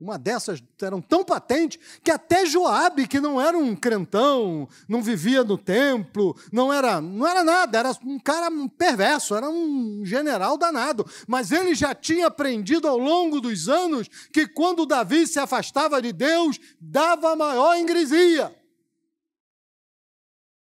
Uma 0.00 0.16
dessas 0.16 0.62
eram 0.80 1.00
tão 1.00 1.24
patentes 1.24 1.80
que 2.04 2.10
até 2.10 2.46
Joabe, 2.46 3.08
que 3.08 3.18
não 3.18 3.40
era 3.40 3.58
um 3.58 3.74
crentão, 3.74 4.68
não 4.88 5.02
vivia 5.02 5.42
no 5.42 5.58
templo, 5.58 6.38
não 6.52 6.72
era, 6.72 7.00
não 7.00 7.26
era 7.26 7.42
nada, 7.42 7.78
era 7.78 7.90
um 8.04 8.16
cara 8.16 8.48
perverso, 8.76 9.34
era 9.34 9.50
um 9.50 10.02
general 10.04 10.56
danado. 10.56 11.04
Mas 11.26 11.50
ele 11.50 11.74
já 11.74 11.96
tinha 11.96 12.28
aprendido 12.28 12.86
ao 12.86 12.96
longo 12.96 13.40
dos 13.40 13.68
anos 13.68 14.06
que 14.32 14.46
quando 14.46 14.86
Davi 14.86 15.26
se 15.26 15.40
afastava 15.40 16.00
de 16.00 16.12
Deus, 16.12 16.60
dava 16.80 17.34
maior 17.34 17.76
ingresia. 17.76 18.54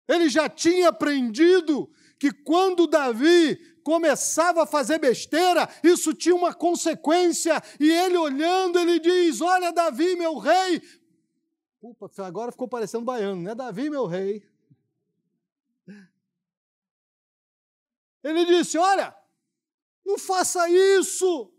Ele 0.07 0.29
já 0.29 0.49
tinha 0.49 0.91
aprendido 0.91 1.91
que 2.17 2.31
quando 2.31 2.87
Davi 2.87 3.59
começava 3.87 4.65
a 4.65 4.67
fazer 4.67 4.99
besteira, 4.99 5.69
isso 5.81 6.13
tinha 6.13 6.35
uma 6.35 6.53
consequência, 6.53 7.63
e 7.79 7.89
ele 7.89 8.17
olhando, 8.17 8.81
ele 8.81 8.99
diz: 8.99 9.41
Olha, 9.41 9.73
Davi, 9.73 10.17
meu 10.17 10.39
rei. 10.39 10.83
Opa, 11.81 12.11
agora 12.25 12.51
ficou 12.51 12.67
parecendo 12.67 13.05
baiano, 13.05 13.41
né? 13.41 13.55
Davi, 13.55 13.89
meu 13.89 14.05
rei. 14.07 14.45
Ele 18.25 18.45
disse: 18.45 18.77
Olha, 18.77 19.17
não 20.05 20.19
faça 20.19 20.69
isso. 20.69 21.53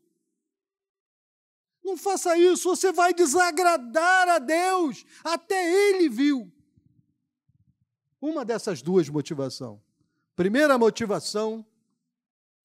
Não 1.82 1.96
faça 1.96 2.38
isso, 2.38 2.68
você 2.68 2.92
vai 2.92 3.14
desagradar 3.14 4.28
a 4.28 4.38
Deus. 4.38 5.06
Até 5.24 5.90
ele 5.90 6.10
viu. 6.10 6.52
Uma 8.20 8.44
dessas 8.44 8.82
duas 8.82 9.08
motivações. 9.08 9.80
Primeira 10.36 10.78
motivação, 10.78 11.66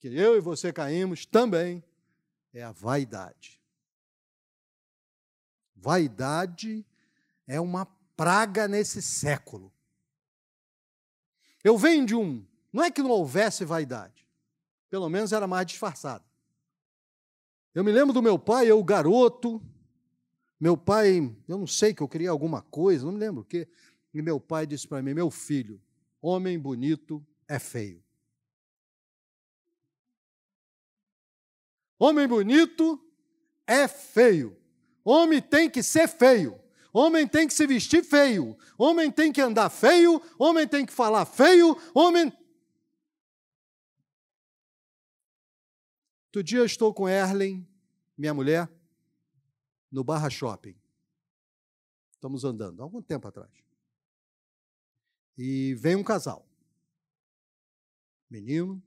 que 0.02 0.08
eu 0.08 0.36
e 0.36 0.40
você 0.40 0.72
caímos 0.72 1.24
também, 1.24 1.80
é 2.52 2.60
a 2.60 2.72
vaidade. 2.72 3.62
Vaidade 5.76 6.84
é 7.46 7.60
uma 7.60 7.86
praga 8.16 8.66
nesse 8.66 9.00
século. 9.00 9.72
Eu 11.62 11.78
venho 11.78 12.04
de 12.04 12.16
um. 12.16 12.44
Não 12.72 12.82
é 12.82 12.90
que 12.90 13.00
não 13.00 13.10
houvesse 13.10 13.64
vaidade, 13.64 14.26
pelo 14.90 15.08
menos 15.08 15.32
era 15.32 15.46
mais 15.46 15.66
disfarçada. 15.66 16.24
Eu 17.72 17.84
me 17.84 17.92
lembro 17.92 18.12
do 18.12 18.20
meu 18.20 18.36
pai, 18.36 18.68
eu 18.68 18.82
garoto. 18.82 19.62
Meu 20.58 20.76
pai, 20.76 21.18
eu 21.46 21.58
não 21.58 21.66
sei 21.66 21.94
que 21.94 22.02
eu 22.02 22.08
queria 22.08 22.30
alguma 22.30 22.60
coisa, 22.60 23.06
não 23.06 23.12
me 23.12 23.20
lembro 23.20 23.42
o 23.42 23.44
quê. 23.44 23.68
E 24.12 24.20
meu 24.20 24.40
pai 24.40 24.66
disse 24.66 24.88
para 24.88 25.00
mim: 25.00 25.14
Meu 25.14 25.30
filho, 25.30 25.80
homem 26.20 26.58
bonito 26.58 27.24
é 27.46 27.60
feio. 27.60 28.01
Homem 32.02 32.26
bonito 32.26 33.00
é 33.64 33.86
feio. 33.86 34.60
Homem 35.04 35.40
tem 35.40 35.70
que 35.70 35.84
ser 35.84 36.08
feio. 36.08 36.60
Homem 36.92 37.28
tem 37.28 37.46
que 37.46 37.54
se 37.54 37.64
vestir 37.64 38.02
feio. 38.02 38.58
Homem 38.76 39.08
tem 39.08 39.32
que 39.32 39.40
andar 39.40 39.70
feio. 39.70 40.20
Homem 40.36 40.66
tem 40.66 40.84
que 40.84 40.92
falar 40.92 41.24
feio. 41.24 41.76
Homem. 41.94 42.36
Outro 46.26 46.42
dia 46.42 46.58
eu 46.58 46.66
estou 46.66 46.92
com 46.92 47.08
Erlen, 47.08 47.64
minha 48.18 48.34
mulher, 48.34 48.68
no 49.88 50.02
Barra 50.02 50.28
Shopping. 50.28 50.74
Estamos 52.14 52.42
andando, 52.42 52.80
há 52.80 52.82
algum 52.82 53.00
tempo 53.00 53.28
atrás. 53.28 53.52
E 55.38 55.76
vem 55.76 55.94
um 55.94 56.02
casal. 56.02 56.44
Menino, 58.28 58.82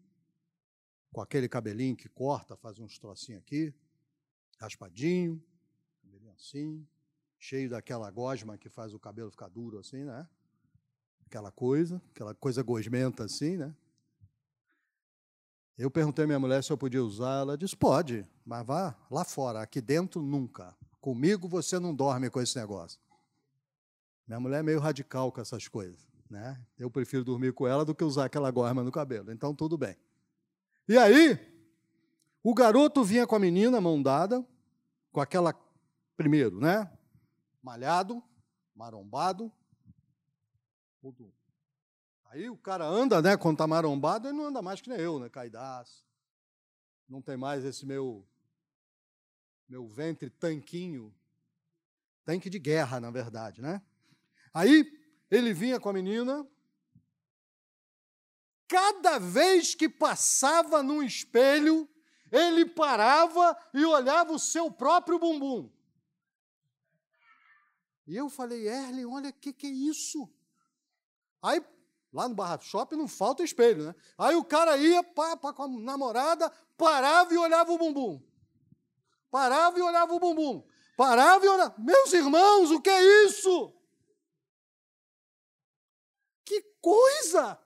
com 1.16 1.22
aquele 1.22 1.48
cabelinho 1.48 1.96
que 1.96 2.10
corta, 2.10 2.58
faz 2.58 2.78
uns 2.78 3.00
trocinhos 3.00 3.42
aqui, 3.42 3.74
raspadinho, 4.60 5.42
cabelinho 6.04 6.34
assim, 6.34 6.86
cheio 7.40 7.70
daquela 7.70 8.12
gosma 8.12 8.58
que 8.58 8.68
faz 8.68 8.94
o 8.94 9.00
cabelo 9.00 9.32
ficar 9.32 9.48
duro 9.48 9.80
assim, 9.80 10.04
né? 10.04 10.28
Aquela 11.26 11.54
coisa, 11.54 12.02
aquela 12.12 12.36
coisa 12.36 12.62
gosmenta 12.62 13.24
assim, 13.24 13.56
né? 13.56 13.74
Eu 15.78 15.90
perguntei 15.90 16.26
à 16.26 16.28
minha 16.28 16.40
mulher 16.40 16.62
se 16.62 16.74
eu 16.74 16.78
podia 16.78 17.02
usar, 17.02 17.40
ela 17.40 17.58
disse: 17.58 17.78
pode, 17.78 18.28
mas 18.46 18.68
vá 18.68 18.94
lá 19.10 19.24
fora, 19.24 19.62
aqui 19.62 19.80
dentro 19.80 20.22
nunca. 20.22 20.76
Comigo 21.00 21.48
você 21.48 21.80
não 21.80 21.96
dorme 21.96 22.30
com 22.30 22.42
esse 22.42 22.60
negócio. 22.60 23.00
Minha 24.28 24.42
mulher 24.42 24.60
é 24.60 24.64
meio 24.64 24.82
radical 24.82 25.32
com 25.32 25.40
essas 25.40 25.66
coisas. 25.70 26.06
Né? 26.30 26.62
Eu 26.78 26.92
prefiro 26.92 27.24
dormir 27.24 27.54
com 27.54 27.66
ela 27.66 27.86
do 27.86 27.96
que 27.96 28.04
usar 28.04 28.26
aquela 28.26 28.52
gosma 28.52 28.84
no 28.84 28.92
cabelo. 28.92 29.32
Então, 29.32 29.56
tudo 29.56 29.78
bem. 29.78 29.96
E 30.88 30.98
aí, 30.98 31.40
o 32.44 32.54
garoto 32.54 33.04
vinha 33.04 33.26
com 33.26 33.36
a 33.36 33.40
menina, 33.40 33.82
mão 33.82 34.02
dada, 34.02 34.46
com 35.12 35.20
aquela, 35.20 35.54
primeiro, 36.16 36.60
né? 36.60 36.92
Malhado, 37.62 38.24
marombado. 38.76 39.52
Aí 42.26 42.50
o 42.50 42.58
cara 42.58 42.86
anda, 42.86 43.22
né? 43.22 43.36
Quando 43.38 43.56
está 43.56 43.66
marombado, 43.66 44.28
ele 44.28 44.38
não 44.38 44.48
anda 44.48 44.62
mais 44.62 44.82
que 44.82 44.90
nem 44.90 45.00
eu, 45.00 45.20
né? 45.20 45.30
Caidaço. 45.30 46.06
Não 47.08 47.22
tem 47.22 47.38
mais 47.38 47.64
esse 47.64 47.86
meu, 47.86 48.28
meu 49.68 49.88
ventre 49.88 50.30
tanquinho. 50.30 51.16
Tanque 52.26 52.50
de 52.50 52.60
guerra, 52.60 53.00
na 53.00 53.10
verdade, 53.10 53.62
né? 53.62 53.82
Aí 54.54 54.86
ele 55.32 55.54
vinha 55.54 55.80
com 55.80 55.90
a 55.90 55.94
menina. 55.94 56.46
Cada 58.68 59.20
vez 59.20 59.76
que 59.76 59.88
passava 59.88 60.82
num 60.82 61.04
espelho, 61.04 61.88
ele 62.32 62.66
parava 62.66 63.58
e 63.74 63.86
olhava 63.86 64.34
o 64.34 64.40
seu 64.40 64.72
próprio 64.72 65.20
bumbum. 65.20 65.72
E 68.08 68.16
eu 68.16 68.30
falei, 68.30 68.68
Erlen, 68.68 69.06
olha 69.06 69.30
o 69.30 69.34
que, 69.34 69.54
que 69.54 69.68
é 69.68 69.70
isso? 69.70 70.30
Aí, 71.42 71.64
lá 72.14 72.28
no 72.28 72.36
Barra 72.36 72.60
Shopping 72.60 72.96
não 72.96 73.08
falta 73.08 73.44
espelho, 73.44 73.86
né? 73.86 73.96
Aí 74.18 74.36
o 74.36 74.44
cara 74.44 74.78
ia 74.78 75.04
pá, 75.04 75.36
pá, 75.36 75.54
com 75.54 75.64
a 75.64 75.68
namorada, 75.68 76.50
parava 76.78 77.34
e 77.34 77.38
olhava 77.38 77.72
o 77.72 77.78
bumbum. 77.78 78.22
Parava 79.32 79.78
e 79.78 79.82
olhava 79.82 80.14
o 80.14 80.20
bumbum. 80.20 80.66
Parava 80.96 81.46
e 81.46 81.50
olhava. 81.50 81.76
Meus 81.78 82.14
irmãos, 82.14 82.72
o 82.72 82.82
que 82.82 82.90
é 82.90 83.26
isso? 83.26 83.76
coisa! 86.86 87.60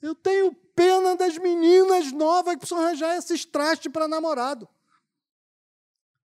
Eu 0.00 0.14
tenho 0.14 0.54
pena 0.54 1.16
das 1.16 1.36
meninas 1.38 2.12
novas 2.12 2.54
que 2.54 2.60
precisam 2.60 2.84
arranjar 2.84 3.16
esses 3.16 3.44
trastes 3.44 3.90
para 3.90 4.06
namorado. 4.06 4.68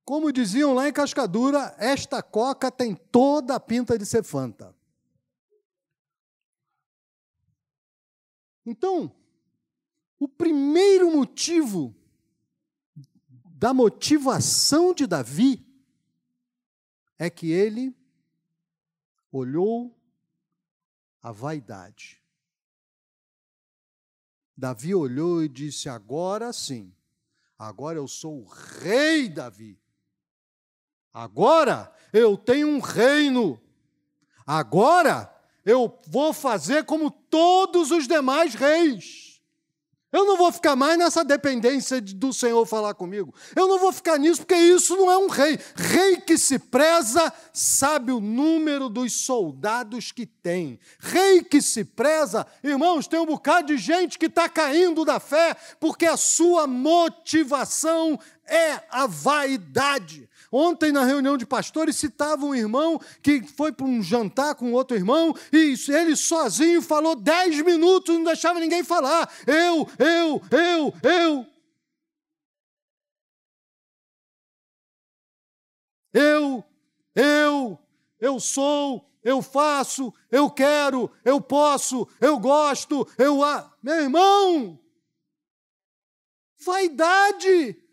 Como 0.04 0.30
diziam 0.30 0.74
lá 0.74 0.86
em 0.86 0.92
Cascadura, 0.92 1.74
esta 1.78 2.22
coca 2.22 2.70
tem 2.70 2.94
toda 2.94 3.54
a 3.54 3.60
pinta 3.60 3.98
de 3.98 4.04
ser 4.04 4.22
fanta. 4.22 4.74
Então, 8.66 9.14
o 10.18 10.28
primeiro 10.28 11.10
motivo 11.10 11.94
da 13.46 13.72
motivação 13.72 14.92
de 14.92 15.06
Davi 15.06 15.66
é 17.18 17.30
que 17.30 17.50
ele 17.50 17.96
olhou 19.32 19.98
a 21.22 21.32
vaidade. 21.32 22.23
Davi 24.56 24.94
olhou 24.94 25.42
e 25.42 25.48
disse: 25.48 25.88
Agora 25.88 26.52
sim, 26.52 26.94
agora 27.58 27.98
eu 27.98 28.06
sou 28.06 28.42
o 28.42 28.48
rei 28.48 29.28
Davi. 29.28 29.78
Agora 31.12 31.92
eu 32.12 32.36
tenho 32.36 32.68
um 32.68 32.80
reino. 32.80 33.60
Agora 34.46 35.32
eu 35.64 36.00
vou 36.08 36.32
fazer 36.32 36.84
como 36.84 37.10
todos 37.10 37.90
os 37.90 38.06
demais 38.06 38.54
reis. 38.54 39.33
Eu 40.14 40.24
não 40.24 40.36
vou 40.36 40.52
ficar 40.52 40.76
mais 40.76 40.96
nessa 40.96 41.24
dependência 41.24 42.00
do 42.00 42.32
Senhor 42.32 42.64
falar 42.66 42.94
comigo. 42.94 43.34
Eu 43.56 43.66
não 43.66 43.80
vou 43.80 43.92
ficar 43.92 44.16
nisso, 44.16 44.42
porque 44.42 44.54
isso 44.54 44.94
não 44.94 45.10
é 45.10 45.18
um 45.18 45.26
rei. 45.26 45.58
Rei 45.74 46.18
que 46.18 46.38
se 46.38 46.56
preza 46.56 47.32
sabe 47.52 48.12
o 48.12 48.20
número 48.20 48.88
dos 48.88 49.12
soldados 49.12 50.12
que 50.12 50.24
tem. 50.24 50.78
Rei 51.00 51.42
que 51.42 51.60
se 51.60 51.84
preza, 51.84 52.46
irmãos, 52.62 53.08
tem 53.08 53.18
um 53.18 53.26
bocado 53.26 53.66
de 53.66 53.76
gente 53.76 54.16
que 54.16 54.26
está 54.26 54.48
caindo 54.48 55.04
da 55.04 55.18
fé, 55.18 55.56
porque 55.80 56.06
a 56.06 56.16
sua 56.16 56.64
motivação 56.68 58.16
é 58.46 58.82
a 58.92 59.08
vaidade. 59.08 60.28
Ontem, 60.56 60.92
na 60.92 61.02
reunião 61.02 61.36
de 61.36 61.44
pastores, 61.44 61.96
citava 61.96 62.46
um 62.46 62.54
irmão 62.54 63.00
que 63.20 63.42
foi 63.42 63.72
para 63.72 63.86
um 63.86 64.00
jantar 64.00 64.54
com 64.54 64.72
outro 64.72 64.96
irmão 64.96 65.34
e 65.52 65.74
ele 65.88 66.14
sozinho 66.14 66.80
falou 66.80 67.16
dez 67.16 67.60
minutos, 67.60 68.14
não 68.14 68.22
deixava 68.22 68.60
ninguém 68.60 68.84
falar. 68.84 69.28
Eu, 69.48 69.88
eu, 69.98 70.40
eu, 70.52 70.94
eu. 71.02 71.46
Eu, 76.12 76.64
eu, 77.16 77.78
eu 78.20 78.38
sou, 78.38 79.10
eu 79.24 79.42
faço, 79.42 80.14
eu 80.30 80.48
quero, 80.48 81.10
eu 81.24 81.40
posso, 81.40 82.06
eu 82.20 82.38
gosto, 82.38 83.04
eu. 83.18 83.40
Meu 83.82 84.02
irmão, 84.02 84.78
vaidade. 86.64 87.83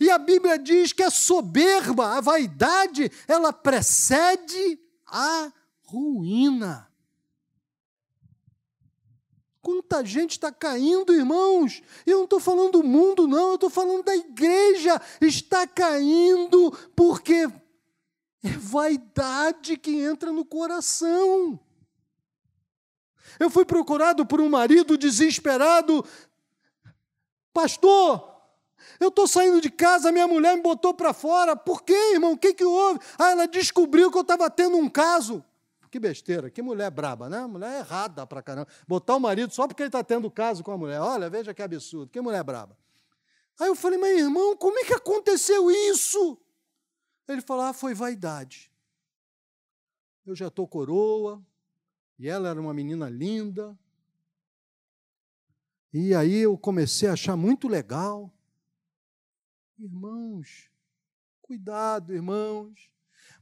E 0.00 0.10
a 0.10 0.16
Bíblia 0.16 0.58
diz 0.58 0.94
que 0.94 1.02
a 1.02 1.10
soberba, 1.10 2.16
a 2.16 2.22
vaidade, 2.22 3.12
ela 3.28 3.52
precede 3.52 4.80
a 5.06 5.52
ruína. 5.82 6.90
Quanta 9.60 10.02
gente 10.02 10.32
está 10.32 10.50
caindo, 10.50 11.12
irmãos. 11.12 11.82
Eu 12.06 12.16
não 12.16 12.24
estou 12.24 12.40
falando 12.40 12.72
do 12.72 12.82
mundo, 12.82 13.28
não, 13.28 13.50
eu 13.50 13.54
estou 13.56 13.68
falando 13.68 14.02
da 14.02 14.16
igreja. 14.16 15.00
Está 15.20 15.66
caindo 15.66 16.72
porque 16.96 17.46
é 18.42 18.48
vaidade 18.56 19.76
que 19.76 20.00
entra 20.00 20.32
no 20.32 20.46
coração. 20.46 21.60
Eu 23.38 23.50
fui 23.50 23.66
procurado 23.66 24.24
por 24.24 24.40
um 24.40 24.48
marido 24.48 24.96
desesperado. 24.96 26.02
Pastor, 27.52 28.29
eu 28.98 29.08
estou 29.08 29.26
saindo 29.26 29.60
de 29.60 29.70
casa, 29.70 30.12
minha 30.12 30.26
mulher 30.26 30.56
me 30.56 30.62
botou 30.62 30.94
para 30.94 31.12
fora. 31.12 31.56
Por 31.56 31.82
quê, 31.82 32.12
irmão? 32.12 32.32
O 32.32 32.38
que, 32.38 32.54
que 32.54 32.64
houve? 32.64 33.00
Ah, 33.18 33.30
ela 33.30 33.46
descobriu 33.46 34.10
que 34.10 34.18
eu 34.18 34.22
estava 34.22 34.48
tendo 34.50 34.76
um 34.76 34.88
caso. 34.88 35.44
Que 35.90 35.98
besteira, 35.98 36.50
que 36.50 36.62
mulher 36.62 36.90
braba, 36.90 37.28
né? 37.28 37.44
Mulher 37.46 37.80
errada 37.80 38.24
pra 38.26 38.40
caramba. 38.40 38.68
Botar 38.86 39.16
o 39.16 39.20
marido 39.20 39.52
só 39.52 39.66
porque 39.66 39.82
ele 39.82 39.88
está 39.88 40.04
tendo 40.04 40.30
caso 40.30 40.62
com 40.62 40.70
a 40.70 40.78
mulher. 40.78 41.00
Olha, 41.00 41.28
veja 41.28 41.52
que 41.52 41.62
absurdo, 41.62 42.10
que 42.10 42.20
mulher 42.20 42.44
braba. 42.44 42.78
Aí 43.58 43.66
eu 43.66 43.74
falei, 43.74 43.98
mas 43.98 44.18
irmão, 44.18 44.56
como 44.56 44.78
é 44.78 44.84
que 44.84 44.94
aconteceu 44.94 45.70
isso? 45.70 46.38
Ele 47.26 47.40
falou, 47.40 47.64
ah, 47.64 47.72
foi 47.72 47.92
vaidade. 47.92 48.72
Eu 50.24 50.34
já 50.34 50.46
estou 50.46 50.66
coroa, 50.66 51.42
e 52.18 52.28
ela 52.28 52.50
era 52.50 52.60
uma 52.60 52.74
menina 52.74 53.08
linda. 53.08 53.76
E 55.92 56.14
aí 56.14 56.36
eu 56.36 56.56
comecei 56.56 57.08
a 57.08 57.14
achar 57.14 57.36
muito 57.36 57.66
legal. 57.66 58.32
Irmãos, 59.82 60.68
cuidado, 61.40 62.12
irmãos 62.12 62.90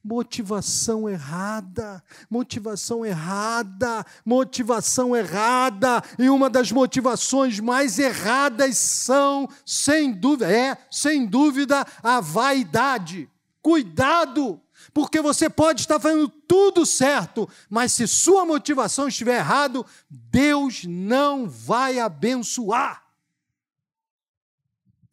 motivação 0.05 1.09
errada, 1.09 2.03
motivação 2.31 3.05
errada, 3.05 4.07
motivação 4.25 5.15
errada, 5.15 6.03
e 6.19 6.31
uma 6.31 6.49
das 6.49 6.71
motivações 6.71 7.59
mais 7.59 7.99
erradas 7.99 8.79
são, 8.79 9.49
sem 9.67 10.13
dúvida, 10.13 10.51
é, 10.51 10.79
sem 10.91 11.27
dúvida, 11.27 11.85
a 12.03 12.21
vaidade. 12.21 13.29
Cuidado, 13.61 14.63
porque 14.95 15.21
você 15.21 15.51
pode 15.51 15.81
estar 15.81 15.99
fazendo 15.99 16.29
tudo 16.29 16.87
certo, 16.87 17.49
mas 17.69 17.93
se 17.93 18.07
sua 18.07 18.47
motivação 18.47 19.09
estiver 19.09 19.39
errado, 19.39 19.85
Deus 20.09 20.85
não 20.85 21.47
vai 21.49 21.99
abençoar. 21.99 23.08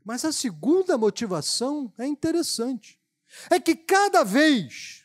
Mas 0.05 0.23
a 0.23 0.31
segunda 0.31 0.99
motivação 0.99 1.91
é 1.97 2.05
interessante 2.05 3.01
é 3.49 3.59
que 3.59 3.75
cada 3.75 4.23
vez 4.23 5.03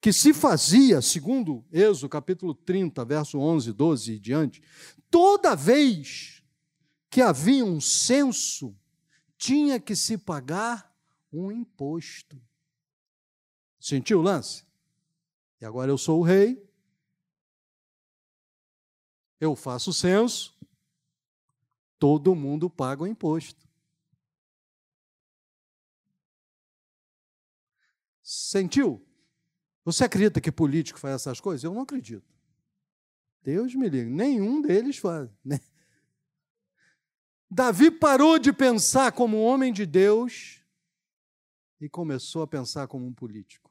que 0.00 0.12
se 0.12 0.34
fazia, 0.34 1.00
segundo 1.00 1.64
Êxodo 1.70 2.08
capítulo 2.08 2.52
30, 2.52 3.04
verso 3.04 3.38
11, 3.38 3.72
12 3.72 4.12
e 4.14 4.18
diante, 4.18 4.62
toda 5.08 5.54
vez 5.54 6.42
que 7.08 7.22
havia 7.22 7.64
um 7.64 7.80
censo, 7.80 8.76
tinha 9.38 9.78
que 9.78 9.94
se 9.94 10.18
pagar 10.18 10.92
um 11.32 11.52
imposto. 11.52 12.40
Sentiu 13.78 14.18
o 14.18 14.22
lance? 14.22 14.64
E 15.60 15.64
agora 15.64 15.90
eu 15.90 15.96
sou 15.96 16.18
o 16.18 16.24
rei, 16.24 16.68
eu 19.40 19.54
faço 19.54 19.90
o 19.90 19.94
censo, 19.94 20.55
todo 21.98 22.34
mundo 22.34 22.68
paga 22.68 23.02
o 23.02 23.06
imposto. 23.06 23.66
Sentiu? 28.22 29.06
Você 29.84 30.04
acredita 30.04 30.40
que 30.40 30.50
político 30.50 30.98
faz 30.98 31.14
essas 31.14 31.40
coisas? 31.40 31.62
Eu 31.62 31.72
não 31.72 31.82
acredito. 31.82 32.34
Deus 33.42 33.72
me 33.74 33.88
liga, 33.88 34.10
nenhum 34.10 34.60
deles 34.60 34.98
faz. 34.98 35.30
Né? 35.44 35.60
Davi 37.48 37.92
parou 37.92 38.40
de 38.40 38.52
pensar 38.52 39.12
como 39.12 39.40
homem 39.40 39.72
de 39.72 39.86
Deus 39.86 40.60
e 41.80 41.88
começou 41.88 42.42
a 42.42 42.46
pensar 42.46 42.88
como 42.88 43.06
um 43.06 43.14
político. 43.14 43.70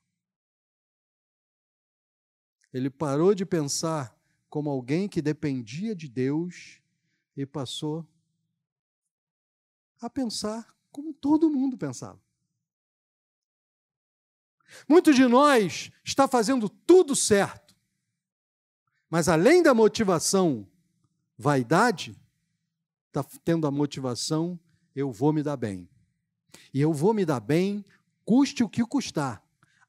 Ele 2.71 2.89
parou 2.89 3.35
de 3.35 3.45
pensar 3.45 4.17
como 4.49 4.69
alguém 4.69 5.09
que 5.09 5.21
dependia 5.21 5.93
de 5.93 6.07
Deus 6.07 6.81
e 7.35 7.45
passou 7.45 8.07
a 10.05 10.09
pensar 10.09 10.67
como 10.91 11.13
todo 11.13 11.49
mundo 11.49 11.77
pensava. 11.77 12.19
Muitos 14.87 15.15
de 15.15 15.25
nós 15.27 15.91
está 16.03 16.27
fazendo 16.27 16.67
tudo 16.67 17.15
certo, 17.15 17.75
mas 19.09 19.29
além 19.29 19.61
da 19.61 19.73
motivação 19.73 20.67
vaidade, 21.37 22.19
está 23.07 23.23
tendo 23.43 23.67
a 23.67 23.71
motivação 23.71 24.59
eu 24.95 25.11
vou 25.11 25.33
me 25.33 25.43
dar 25.43 25.57
bem. 25.57 25.87
E 26.73 26.79
eu 26.79 26.93
vou 26.93 27.13
me 27.13 27.25
dar 27.25 27.41
bem, 27.41 27.83
custe 28.23 28.63
o 28.63 28.69
que 28.69 28.83
custar, 28.85 29.43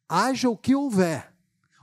haja 0.09 0.51
o 0.51 0.57
que 0.57 0.75
houver, 0.75 1.33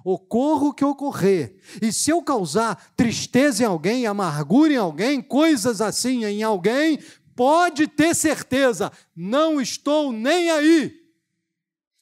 ocorra 0.03 0.65
o 0.65 0.73
que 0.73 0.83
ocorrer. 0.83 1.55
E 1.81 1.91
se 1.93 2.11
eu 2.11 2.21
causar 2.21 2.93
tristeza 2.95 3.63
em 3.63 3.65
alguém, 3.65 4.05
amargura 4.05 4.73
em 4.73 4.77
alguém, 4.77 5.21
coisas 5.21 5.79
assim 5.79 6.25
em 6.25 6.43
alguém, 6.43 6.99
pode 7.35 7.87
ter 7.87 8.15
certeza, 8.15 8.91
não 9.15 9.59
estou 9.59 10.11
nem 10.11 10.49
aí 10.49 11.03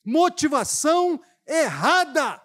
motivação 0.04 1.22
errada. 1.48 2.42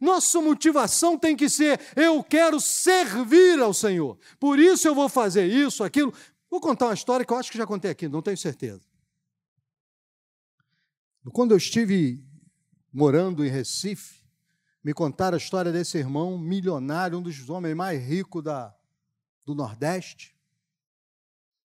Nossa 0.00 0.40
motivação 0.40 1.18
tem 1.18 1.36
que 1.36 1.48
ser: 1.48 1.80
eu 1.94 2.22
quero 2.24 2.58
servir 2.60 3.60
ao 3.60 3.74
Senhor. 3.74 4.18
Por 4.38 4.58
isso 4.58 4.88
eu 4.88 4.94
vou 4.94 5.08
fazer 5.08 5.46
isso, 5.46 5.84
aquilo. 5.84 6.12
Vou 6.50 6.60
contar 6.60 6.86
uma 6.86 6.94
história 6.94 7.24
que 7.24 7.32
eu 7.32 7.36
acho 7.36 7.50
que 7.50 7.58
já 7.58 7.66
contei 7.66 7.90
aqui, 7.90 8.08
não 8.08 8.22
tenho 8.22 8.36
certeza. 8.36 8.82
Quando 11.32 11.50
eu 11.52 11.58
estive 11.58 12.24
morando 12.92 13.44
em 13.44 13.48
Recife, 13.48 14.24
me 14.82 14.94
contaram 14.94 15.34
a 15.34 15.38
história 15.38 15.70
desse 15.70 15.98
irmão 15.98 16.38
milionário, 16.38 17.18
um 17.18 17.22
dos 17.22 17.48
homens 17.50 17.76
mais 17.76 18.02
ricos 18.02 18.42
da, 18.42 18.74
do 19.44 19.54
Nordeste. 19.54 20.34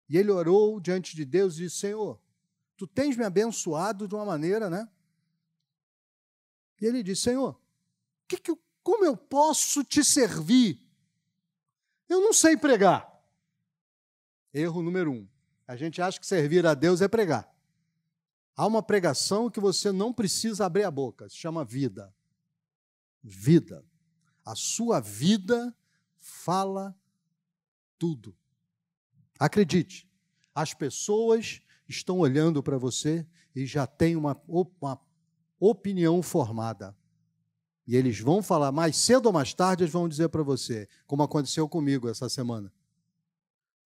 E 0.07 0.17
ele 0.17 0.31
orou 0.31 0.79
diante 0.79 1.15
de 1.15 1.25
Deus 1.25 1.55
e 1.55 1.63
disse: 1.63 1.77
Senhor, 1.77 2.19
tu 2.77 2.85
tens 2.85 3.17
me 3.17 3.23
abençoado 3.23 4.07
de 4.07 4.15
uma 4.15 4.25
maneira, 4.25 4.69
né? 4.69 4.89
E 6.79 6.85
ele 6.85 7.01
disse: 7.01 7.23
Senhor, 7.23 7.59
que 8.27 8.37
que 8.37 8.51
eu, 8.51 8.59
como 8.83 9.05
eu 9.05 9.17
posso 9.17 9.83
te 9.83 10.03
servir? 10.03 10.79
Eu 12.07 12.21
não 12.21 12.33
sei 12.33 12.55
pregar. 12.55 13.11
Erro 14.53 14.81
número 14.81 15.11
um. 15.11 15.27
A 15.67 15.75
gente 15.75 16.01
acha 16.01 16.19
que 16.19 16.27
servir 16.27 16.65
a 16.65 16.73
Deus 16.73 17.01
é 17.01 17.07
pregar. 17.07 17.51
Há 18.55 18.65
uma 18.65 18.81
pregação 18.81 19.49
que 19.49 19.59
você 19.59 19.91
não 19.91 20.13
precisa 20.13 20.65
abrir 20.65 20.83
a 20.83 20.91
boca, 20.91 21.27
se 21.27 21.35
chama 21.35 21.65
vida. 21.65 22.13
Vida. 23.21 23.83
A 24.45 24.55
sua 24.55 24.99
vida 25.01 25.75
fala 26.17 26.95
tudo. 27.97 28.37
Acredite, 29.39 30.07
as 30.53 30.73
pessoas 30.73 31.61
estão 31.87 32.19
olhando 32.19 32.63
para 32.63 32.77
você 32.77 33.25
e 33.55 33.65
já 33.65 33.85
têm 33.85 34.15
uma, 34.15 34.39
uma 34.47 34.99
opinião 35.59 36.21
formada. 36.21 36.95
E 37.87 37.95
eles 37.95 38.19
vão 38.19 38.41
falar, 38.41 38.71
mais 38.71 38.97
cedo 38.97 39.27
ou 39.27 39.33
mais 39.33 39.53
tarde, 39.53 39.83
eles 39.83 39.93
vão 39.93 40.09
dizer 40.09 40.29
para 40.29 40.41
você, 40.41 40.87
como 41.05 41.21
aconteceu 41.21 41.69
comigo 41.69 42.09
essa 42.09 42.27
semana. 42.27 42.71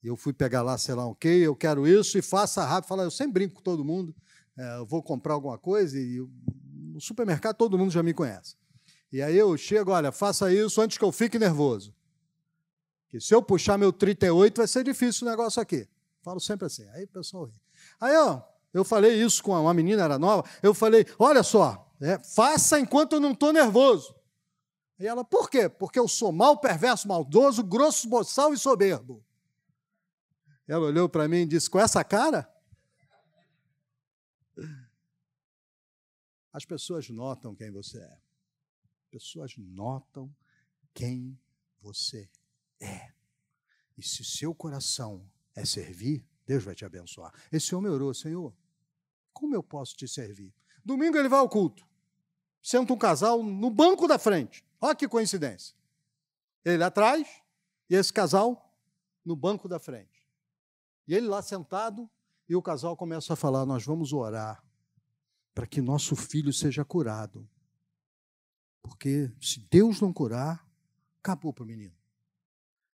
Eu 0.01 0.15
fui 0.15 0.31
pegar 0.31 0.61
lá, 0.61 0.77
sei 0.77 0.95
lá 0.95 1.05
o 1.05 1.13
quê, 1.13 1.27
eu 1.27 1.55
quero 1.55 1.85
isso 1.85 2.17
e 2.17 2.21
faça 2.21 2.63
rápido. 2.63 2.87
Fala, 2.87 3.03
eu 3.03 3.11
sempre 3.11 3.33
brinco 3.33 3.55
com 3.55 3.61
todo 3.61 3.83
mundo, 3.83 4.15
é, 4.57 4.77
eu 4.77 4.85
vou 4.85 5.03
comprar 5.03 5.33
alguma 5.33 5.57
coisa 5.57 5.99
e 5.99 6.25
no 6.93 7.01
supermercado 7.01 7.57
todo 7.57 7.77
mundo 7.77 7.91
já 7.91 8.01
me 8.01 8.13
conhece. 8.13 8.55
E 9.11 9.21
aí 9.21 9.37
eu 9.37 9.57
chego, 9.57 9.91
olha, 9.91 10.11
faça 10.11 10.53
isso 10.53 10.79
antes 10.81 10.97
que 10.97 11.03
eu 11.03 11.11
fique 11.11 11.37
nervoso. 11.37 11.93
Que 13.09 13.19
se 13.19 13.33
eu 13.33 13.41
puxar 13.41 13.77
meu 13.77 13.91
38 13.91 14.57
vai 14.57 14.67
ser 14.67 14.83
difícil 14.83 15.27
o 15.27 15.29
negócio 15.29 15.61
aqui. 15.61 15.89
Falo 16.21 16.39
sempre 16.39 16.67
assim. 16.67 16.87
Aí 16.89 17.05
o 17.05 17.07
pessoal 17.07 17.45
ri. 17.45 17.59
Aí, 17.99 18.15
ó, 18.15 18.41
eu 18.71 18.85
falei 18.85 19.21
isso 19.21 19.43
com 19.43 19.51
uma 19.51 19.73
menina, 19.73 20.03
era 20.03 20.19
nova. 20.19 20.47
Eu 20.61 20.73
falei: 20.73 21.05
olha 21.17 21.41
só, 21.41 21.91
é, 21.99 22.19
faça 22.19 22.79
enquanto 22.79 23.13
eu 23.13 23.19
não 23.19 23.31
estou 23.31 23.51
nervoso. 23.51 24.15
E 24.99 25.07
ela, 25.07 25.23
por 25.23 25.49
quê? 25.49 25.67
Porque 25.67 25.97
eu 25.97 26.07
sou 26.07 26.31
mal, 26.31 26.59
perverso, 26.59 27.07
maldoso, 27.07 27.63
grosso, 27.63 28.07
boçal 28.07 28.53
e 28.53 28.57
soberbo. 28.57 29.25
Ela 30.67 30.85
olhou 30.85 31.09
para 31.09 31.27
mim 31.27 31.37
e 31.37 31.45
disse: 31.47 31.69
com 31.69 31.79
essa 31.79 32.03
cara? 32.03 32.47
As 36.53 36.65
pessoas 36.65 37.09
notam 37.09 37.55
quem 37.55 37.71
você 37.71 37.99
é. 37.99 38.13
As 38.13 39.09
pessoas 39.09 39.53
notam 39.57 40.31
quem 40.93 41.39
você 41.81 42.29
é. 42.79 43.11
E 43.97 44.03
se 44.03 44.23
seu 44.23 44.53
coração 44.53 45.29
é 45.55 45.65
servir, 45.65 46.25
Deus 46.45 46.63
vai 46.63 46.73
te 46.73 46.85
abençoar. 46.85 47.33
Esse 47.51 47.75
homem 47.75 47.91
orou, 47.91 48.13
Senhor, 48.13 48.55
como 49.33 49.55
eu 49.55 49.61
posso 49.61 49.95
te 49.95 50.07
servir? 50.07 50.53
Domingo 50.83 51.17
ele 51.17 51.29
vai 51.29 51.39
ao 51.39 51.49
culto. 51.49 51.87
Senta 52.61 52.93
um 52.93 52.97
casal 52.97 53.43
no 53.43 53.69
banco 53.69 54.07
da 54.07 54.17
frente. 54.17 54.65
Olha 54.81 54.95
que 54.95 55.07
coincidência. 55.07 55.75
Ele 56.63 56.83
atrás 56.83 57.27
e 57.89 57.95
esse 57.95 58.11
casal 58.11 58.73
no 59.23 59.35
banco 59.35 59.67
da 59.67 59.79
frente. 59.79 60.27
E 61.07 61.13
ele 61.13 61.27
lá 61.27 61.41
sentado 61.41 62.09
e 62.47 62.55
o 62.55 62.61
casal 62.61 62.95
começa 62.95 63.33
a 63.33 63.35
falar: 63.35 63.65
Nós 63.65 63.85
vamos 63.85 64.13
orar 64.13 64.63
para 65.53 65.67
que 65.67 65.81
nosso 65.81 66.15
filho 66.15 66.53
seja 66.53 66.85
curado. 66.85 67.47
Porque 68.81 69.31
se 69.41 69.59
Deus 69.59 69.99
não 69.99 70.13
curar, 70.13 70.65
acabou 71.19 71.53
para 71.53 71.63
o 71.63 71.67
menino. 71.67 71.98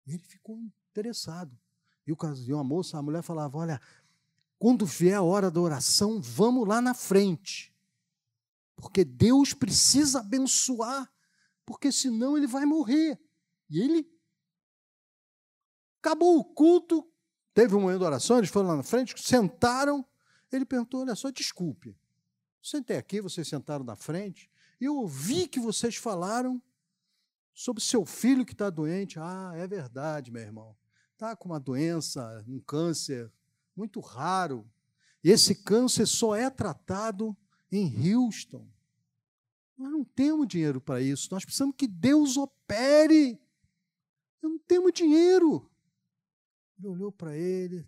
Ele 0.05 0.19
ficou 0.19 0.59
interessado. 0.91 1.57
E, 2.05 2.11
o, 2.11 2.17
e 2.45 2.53
uma 2.53 2.63
moça, 2.63 2.97
a 2.97 3.01
mulher 3.01 3.23
falava: 3.23 3.57
Olha, 3.57 3.81
quando 4.59 4.85
vier 4.85 5.15
a 5.15 5.21
hora 5.21 5.49
da 5.49 5.59
oração, 5.59 6.21
vamos 6.21 6.67
lá 6.67 6.81
na 6.81 6.93
frente. 6.93 7.73
Porque 8.75 9.03
Deus 9.03 9.53
precisa 9.53 10.19
abençoar, 10.19 11.11
porque 11.65 11.91
senão 11.91 12.37
ele 12.37 12.47
vai 12.47 12.65
morrer. 12.65 13.19
E 13.69 13.79
ele 13.79 14.11
acabou 15.99 16.37
o 16.37 16.43
culto, 16.43 17.09
teve 17.53 17.75
um 17.75 17.81
momento 17.81 17.99
de 17.99 18.05
oração, 18.05 18.37
eles 18.37 18.49
foram 18.49 18.69
lá 18.69 18.75
na 18.75 18.83
frente, 18.83 19.15
sentaram. 19.21 20.05
Ele 20.51 20.65
perguntou: 20.65 21.01
Olha 21.01 21.15
só, 21.15 21.29
desculpe. 21.29 21.97
Sentei 22.61 22.97
aqui, 22.97 23.19
vocês 23.19 23.47
sentaram 23.47 23.83
na 23.83 23.95
frente, 23.95 24.49
eu 24.79 24.95
ouvi 24.95 25.47
que 25.47 25.59
vocês 25.59 25.97
falaram 25.97 26.61
sobre 27.53 27.83
seu 27.83 28.05
filho 28.05 28.45
que 28.45 28.53
está 28.53 28.69
doente. 28.69 29.19
Ah, 29.19 29.53
é 29.55 29.67
verdade, 29.67 30.31
meu 30.31 30.41
irmão. 30.41 30.75
Está 31.13 31.35
com 31.35 31.49
uma 31.49 31.59
doença, 31.59 32.43
um 32.47 32.59
câncer 32.59 33.31
muito 33.75 33.99
raro. 33.99 34.69
E 35.23 35.29
esse 35.29 35.55
câncer 35.55 36.05
só 36.05 36.35
é 36.35 36.49
tratado 36.49 37.35
em 37.71 38.13
Houston. 38.13 38.67
Nós 39.77 39.91
não 39.91 40.03
temos 40.03 40.47
dinheiro 40.47 40.81
para 40.81 41.01
isso. 41.01 41.29
Nós 41.31 41.45
precisamos 41.45 41.75
que 41.77 41.87
Deus 41.87 42.37
opere. 42.37 43.39
Eu 44.41 44.49
não 44.49 44.59
temos 44.59 44.91
dinheiro. 44.93 45.69
Ele 46.77 46.87
olhou 46.87 47.11
para 47.11 47.35
ele, 47.35 47.87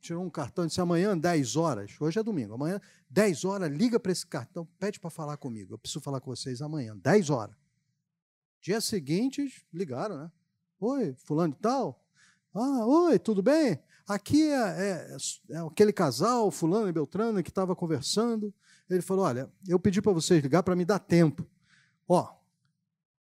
tirou 0.00 0.24
um 0.24 0.30
cartão 0.30 0.64
e 0.64 0.68
disse: 0.68 0.80
amanhã, 0.80 1.16
10 1.16 1.56
horas. 1.56 1.94
Hoje 2.00 2.18
é 2.18 2.22
domingo. 2.22 2.54
Amanhã, 2.54 2.80
10 3.08 3.44
horas, 3.44 3.70
liga 3.70 4.00
para 4.00 4.12
esse 4.12 4.26
cartão, 4.26 4.66
pede 4.78 4.98
para 4.98 5.10
falar 5.10 5.36
comigo. 5.36 5.74
Eu 5.74 5.78
preciso 5.78 6.00
falar 6.00 6.20
com 6.20 6.34
vocês 6.34 6.60
amanhã, 6.60 6.96
10 6.96 7.30
horas. 7.30 7.61
Dia 8.62 8.80
seguinte, 8.80 9.66
ligaram, 9.74 10.16
né? 10.16 10.30
Oi, 10.78 11.16
fulano 11.24 11.52
e 11.52 11.60
tal. 11.60 12.00
Ah, 12.54 12.86
oi, 12.86 13.18
tudo 13.18 13.42
bem? 13.42 13.76
Aqui 14.06 14.48
é, 14.52 14.54
é, 14.54 15.16
é 15.50 15.58
aquele 15.66 15.92
casal, 15.92 16.48
fulano 16.48 16.88
e 16.88 16.92
Beltrano, 16.92 17.42
que 17.42 17.50
estava 17.50 17.74
conversando. 17.74 18.54
Ele 18.88 19.02
falou: 19.02 19.24
olha, 19.24 19.50
eu 19.66 19.80
pedi 19.80 20.00
para 20.00 20.12
vocês 20.12 20.40
ligar 20.40 20.62
para 20.62 20.76
me 20.76 20.84
dar 20.84 21.00
tempo. 21.00 21.44
Ó, 22.06 22.32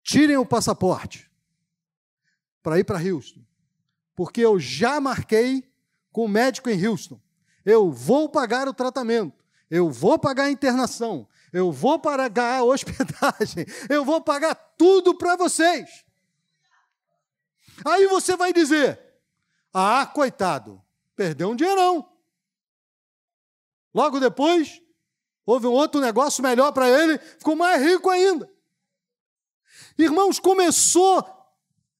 tirem 0.03 0.37
o 0.37 0.45
passaporte 0.45 1.29
para 2.63 2.79
ir 2.79 2.83
para 2.83 2.97
Houston, 2.99 3.41
porque 4.15 4.41
eu 4.41 4.59
já 4.59 4.99
marquei 4.99 5.71
com 6.11 6.25
o 6.25 6.29
médico 6.29 6.67
em 6.67 6.87
Houston. 6.87 7.21
Eu 7.63 7.91
vou 7.91 8.27
pagar 8.27 8.67
o 8.67 8.73
tratamento, 8.73 9.45
eu 9.69 9.91
vou 9.91 10.17
pagar 10.17 10.45
a 10.45 10.51
internação, 10.51 11.27
eu 11.53 11.71
vou 11.71 11.99
pagar 11.99 12.59
a 12.59 12.63
hospedagem, 12.63 13.65
eu 13.89 14.03
vou 14.03 14.21
pagar 14.21 14.55
tudo 14.77 15.15
para 15.15 15.35
vocês. 15.35 16.05
Aí 17.85 18.07
você 18.07 18.35
vai 18.35 18.51
dizer: 18.51 18.99
ah, 19.73 20.05
coitado, 20.05 20.81
perdeu 21.15 21.49
um 21.49 21.55
dinheirão. 21.55 22.07
Logo 23.93 24.19
depois, 24.19 24.81
houve 25.45 25.67
um 25.67 25.71
outro 25.71 25.99
negócio 26.01 26.43
melhor 26.43 26.71
para 26.71 26.89
ele, 26.89 27.17
ficou 27.17 27.55
mais 27.55 27.81
rico 27.81 28.09
ainda. 28.09 28.49
Irmãos, 29.97 30.39
começou 30.39 31.25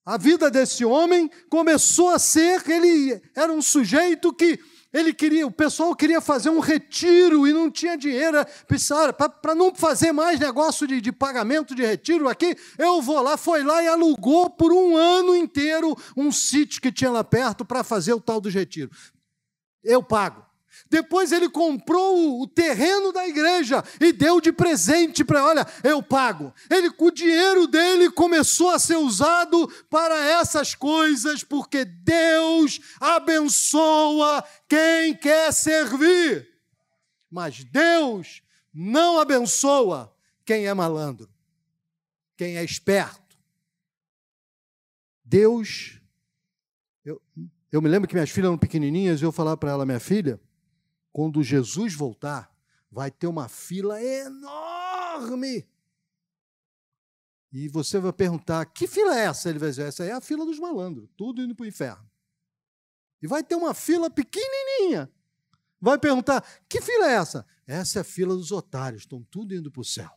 a 0.05 0.17
vida 0.17 0.49
desse 0.49 0.86
homem, 0.86 1.29
começou 1.49 2.10
a 2.10 2.19
ser, 2.19 2.67
ele 2.69 3.21
era 3.36 3.51
um 3.51 3.62
sujeito 3.62 4.33
que 4.33 4.60
ele 4.93 5.13
queria, 5.13 5.45
o 5.45 5.52
pessoal 5.52 5.95
queria 5.95 6.21
fazer 6.21 6.50
um 6.50 6.60
retiro 6.60 7.47
e 7.47 7.54
não 7.54 7.69
tinha 7.69 7.97
dinheiro. 7.97 8.38
Pensava, 8.67 9.12
para 9.13 9.54
não 9.54 9.76
fazer 9.76 10.12
mais 10.12 10.39
negócio 10.39 10.88
de, 10.88 11.02
de, 11.02 11.12
pagamento 11.12 11.76
de 11.76 11.86
retiro 11.86 12.30
aqui, 12.30 12.56
eu 12.78 13.02
vou 13.02 13.21
lá. 13.21 13.36
Foi 13.36 13.63
lá 13.63 13.84
e 13.84 13.88
alugou 13.88 14.50
por 14.50 14.71
um 14.71 14.95
ano 14.95 15.36
inteiro 15.36 15.95
um 16.15 16.32
sítio 16.32 16.82
que 16.82 16.91
tinha 16.91 17.12
lá 17.12 17.23
perto 17.23 17.65
para 17.65 17.84
fazer 17.84 18.13
o 18.13 18.21
tal 18.21 18.39
do 18.39 18.50
retiro. 18.50 18.89
Eu 19.84 20.02
pago. 20.02 20.46
Depois 20.89 21.32
ele 21.32 21.50
comprou 21.50 22.41
o 22.41 22.47
terreno 22.47 23.12
da 23.12 23.28
igreja 23.28 23.84
e 24.00 24.12
deu 24.12 24.39
de 24.39 24.52
presente 24.52 25.23
para, 25.23 25.43
olha, 25.45 25.65
eu 25.84 26.02
pago. 26.02 26.54
Ele, 26.69 26.91
o 26.97 27.12
dinheiro 27.12 27.67
dele 27.67 28.10
começou 28.12 28.69
a 28.69 28.80
ser 28.80 28.97
usado 28.97 29.67
para 29.89 30.26
essas 30.26 30.73
coisas, 30.76 31.43
porque 31.43 31.86
Deus 31.86 32.80
abençoa 33.00 34.43
quem 34.67 35.15
quer 35.15 35.52
servir. 35.52 36.47
Mas 37.30 37.63
Deus 37.63 38.41
não 38.73 39.19
abençoa 39.19 40.13
quem 40.45 40.65
é 40.65 40.73
malandro, 40.73 41.30
quem 42.38 42.58
é 42.58 42.63
esperto. 42.63 43.38
Deus. 45.23 46.00
Eu, 47.04 47.21
eu 47.71 47.82
me 47.82 47.89
lembro 47.89 48.08
que 48.08 48.15
minhas 48.15 48.30
filhas 48.30 48.47
eram 48.47 48.58
pequenininhas 48.58 49.21
e 49.21 49.26
eu 49.26 49.32
falava 49.32 49.58
para 49.58 49.71
ela, 49.71 49.86
minha 49.86 50.00
filha, 50.00 50.39
quando 51.17 51.41
Jesus 51.41 51.95
voltar, 51.95 52.56
vai 52.91 53.10
ter 53.10 53.25
uma 53.25 53.49
fila 53.49 53.99
enorme. 53.99 55.67
E 57.51 57.67
você 57.67 57.97
vai 57.97 58.13
perguntar: 58.13 58.63
que 58.67 58.86
fila 58.86 59.19
é 59.19 59.23
essa? 59.23 59.49
Ele 59.49 59.58
vai 59.58 59.69
dizer: 59.71 59.88
essa 59.88 60.06
é 60.06 60.12
a 60.12 60.21
fila 60.21 60.45
dos 60.45 60.60
malandros, 60.60 61.10
tudo 61.17 61.41
indo 61.41 61.56
para 61.56 61.63
o 61.63 61.67
inferno. 61.67 62.08
E 63.19 63.25
vai 63.25 63.43
ter 63.43 63.56
uma 63.56 63.73
fila 63.73 64.12
pequenininha. 64.12 65.12
Vai 65.82 65.97
perguntar: 65.97 66.47
que 66.69 66.80
fila 66.82 67.10
é 67.10 67.15
essa? 67.15 67.47
Essa 67.65 67.97
é 67.97 68.01
a 68.01 68.06
fila 68.06 68.36
dos 68.36 68.51
otários, 68.51 69.01
estão 69.01 69.23
tudo 69.23 69.56
indo 69.56 69.71
para 69.71 69.82
o 69.82 69.86
céu. 69.86 70.12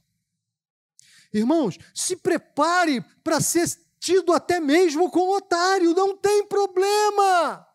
Irmãos, 1.33 1.79
se 1.95 2.15
prepare 2.15 3.01
para 3.25 3.41
ser 3.41 3.67
tido 3.99 4.35
até 4.35 4.61
mesmo 4.61 5.11
como 5.11 5.35
otário, 5.35 5.95
não 5.95 6.15
tem 6.15 6.47
problema. 6.47 7.67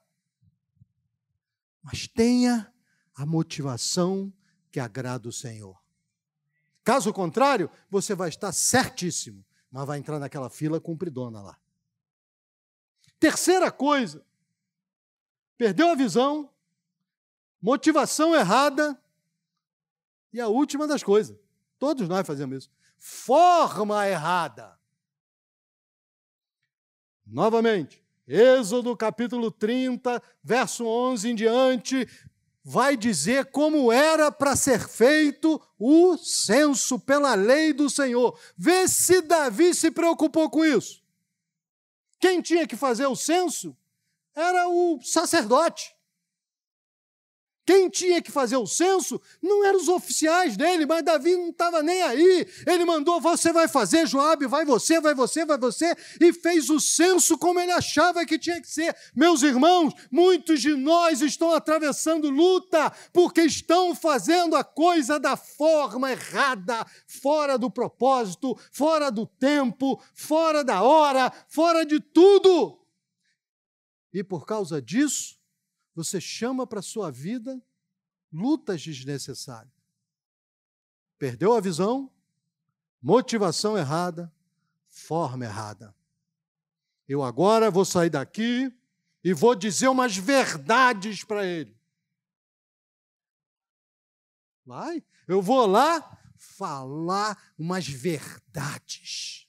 Mas 1.82 2.08
tenha 2.08 2.72
a 3.16 3.26
motivação 3.26 4.32
que 4.72 4.80
agrada 4.80 5.30
o 5.30 5.32
Senhor. 5.32 5.82
Caso 6.84 7.12
contrário, 7.14 7.70
você 7.90 8.14
vai 8.14 8.30
estar 8.30 8.52
certíssimo, 8.52 9.44
mas 9.72 9.88
vai 9.88 9.98
entrar 9.98 10.20
naquela 10.20 10.50
fila 10.50 10.80
cumpridona 10.80 11.42
lá. 11.42 11.58
Terceira 13.20 13.72
coisa, 13.72 14.24
perdeu 15.58 15.90
a 15.90 15.96
visão, 15.96 16.52
motivação 17.62 18.36
errada, 18.36 19.02
e 20.32 20.42
a 20.42 20.48
última 20.50 20.86
das 20.86 21.02
coisas, 21.02 21.38
todos 21.80 22.10
nós 22.10 22.28
fazemos 22.28 22.58
isso, 22.58 22.72
forma 22.98 24.06
errada. 24.08 24.78
Novamente, 27.26 28.04
Êxodo 28.28 28.96
capítulo 28.98 29.50
30, 29.50 30.22
verso 30.44 30.86
11 30.86 31.30
em 31.30 31.36
diante, 31.36 32.08
vai 32.68 32.98
dizer 32.98 33.52
como 33.52 33.92
era 33.92 34.32
para 34.32 34.56
ser 34.56 34.80
feito 34.80 35.62
o 35.78 36.18
censo 36.18 36.98
pela 36.98 37.36
lei 37.36 37.72
do 37.72 37.88
Senhor. 37.88 38.36
Vê 38.58 38.88
se 38.88 39.22
Davi 39.22 39.72
se 39.76 39.92
preocupou 39.92 40.50
com 40.50 40.66
isso. 40.66 41.04
Quem 42.20 42.42
tinha 42.42 42.66
que 42.66 42.76
fazer 42.76 43.06
o 43.06 43.16
censo 43.16 43.78
era 44.34 44.68
o 44.68 45.00
sacerdote. 45.04 45.95
Quem 47.66 47.90
tinha 47.90 48.22
que 48.22 48.32
fazer 48.32 48.58
o 48.58 48.68
censo 48.68 49.20
não 49.42 49.66
eram 49.66 49.80
os 49.80 49.88
oficiais 49.88 50.56
dele, 50.56 50.86
mas 50.86 51.04
Davi 51.04 51.36
não 51.36 51.50
estava 51.50 51.82
nem 51.82 52.00
aí. 52.04 52.48
Ele 52.68 52.86
mandou: 52.86 53.20
você 53.20 53.52
vai 53.52 53.68
fazer, 53.68 54.06
Joabe, 54.06 54.46
vai 54.46 54.64
você, 54.64 55.02
vai 55.02 55.16
você, 55.16 55.44
vai 55.44 55.58
você, 55.58 55.96
e 56.22 56.32
fez 56.32 56.70
o 56.70 56.80
censo 56.80 57.40
como 57.40 57.60
ele 57.60 57.72
achava 57.72 58.24
que 58.24 58.38
tinha 58.38 58.62
que 58.62 58.70
ser. 58.70 58.96
Meus 59.16 59.42
irmãos, 59.42 59.94
muitos 60.12 60.62
de 60.62 60.76
nós 60.76 61.22
estão 61.22 61.52
atravessando 61.52 62.30
luta 62.30 62.92
porque 63.12 63.42
estão 63.42 63.96
fazendo 63.96 64.56
a 64.56 64.64
coisa 64.64 65.20
da 65.20 65.36
forma 65.36 66.12
errada, 66.12 66.86
fora 67.08 67.58
do 67.58 67.72
propósito, 67.72 68.56
fora 68.72 69.10
do 69.10 69.26
tempo, 69.26 70.00
fora 70.14 70.64
da 70.64 70.84
hora, 70.84 71.34
fora 71.48 71.84
de 71.84 72.00
tudo. 72.00 72.80
E 74.14 74.24
por 74.24 74.46
causa 74.46 74.80
disso, 74.80 75.36
você 75.96 76.20
chama 76.20 76.68
para 76.68 76.80
a 76.80 76.84
sua 76.84 77.10
vida 77.10 77.60
lutas 78.32 78.84
desnecessárias. 78.84 79.74
Perdeu 81.18 81.54
a 81.54 81.62
visão, 81.62 82.12
motivação 83.02 83.78
errada, 83.78 84.32
forma 84.88 85.46
errada. 85.46 85.96
Eu 87.08 87.24
agora 87.24 87.72
vou 87.72 87.86
sair 87.86 88.10
daqui 88.10 88.76
e 89.24 89.34
vou 89.34 89.56
dizer 89.56 89.88
umas 89.88 90.18
verdades 90.18 91.24
para 91.24 91.46
ele. 91.46 91.76
Vai. 94.66 95.04
Eu 95.28 95.42
vou 95.42 95.66
lá 95.66 96.20
falar 96.36 97.54
umas 97.58 97.88
verdades. 97.88 99.48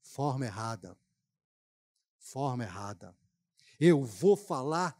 Forma 0.00 0.46
errada. 0.46 0.96
Forma 2.18 2.64
errada. 2.64 3.19
Eu 3.80 4.04
vou 4.04 4.36
falar, 4.36 4.94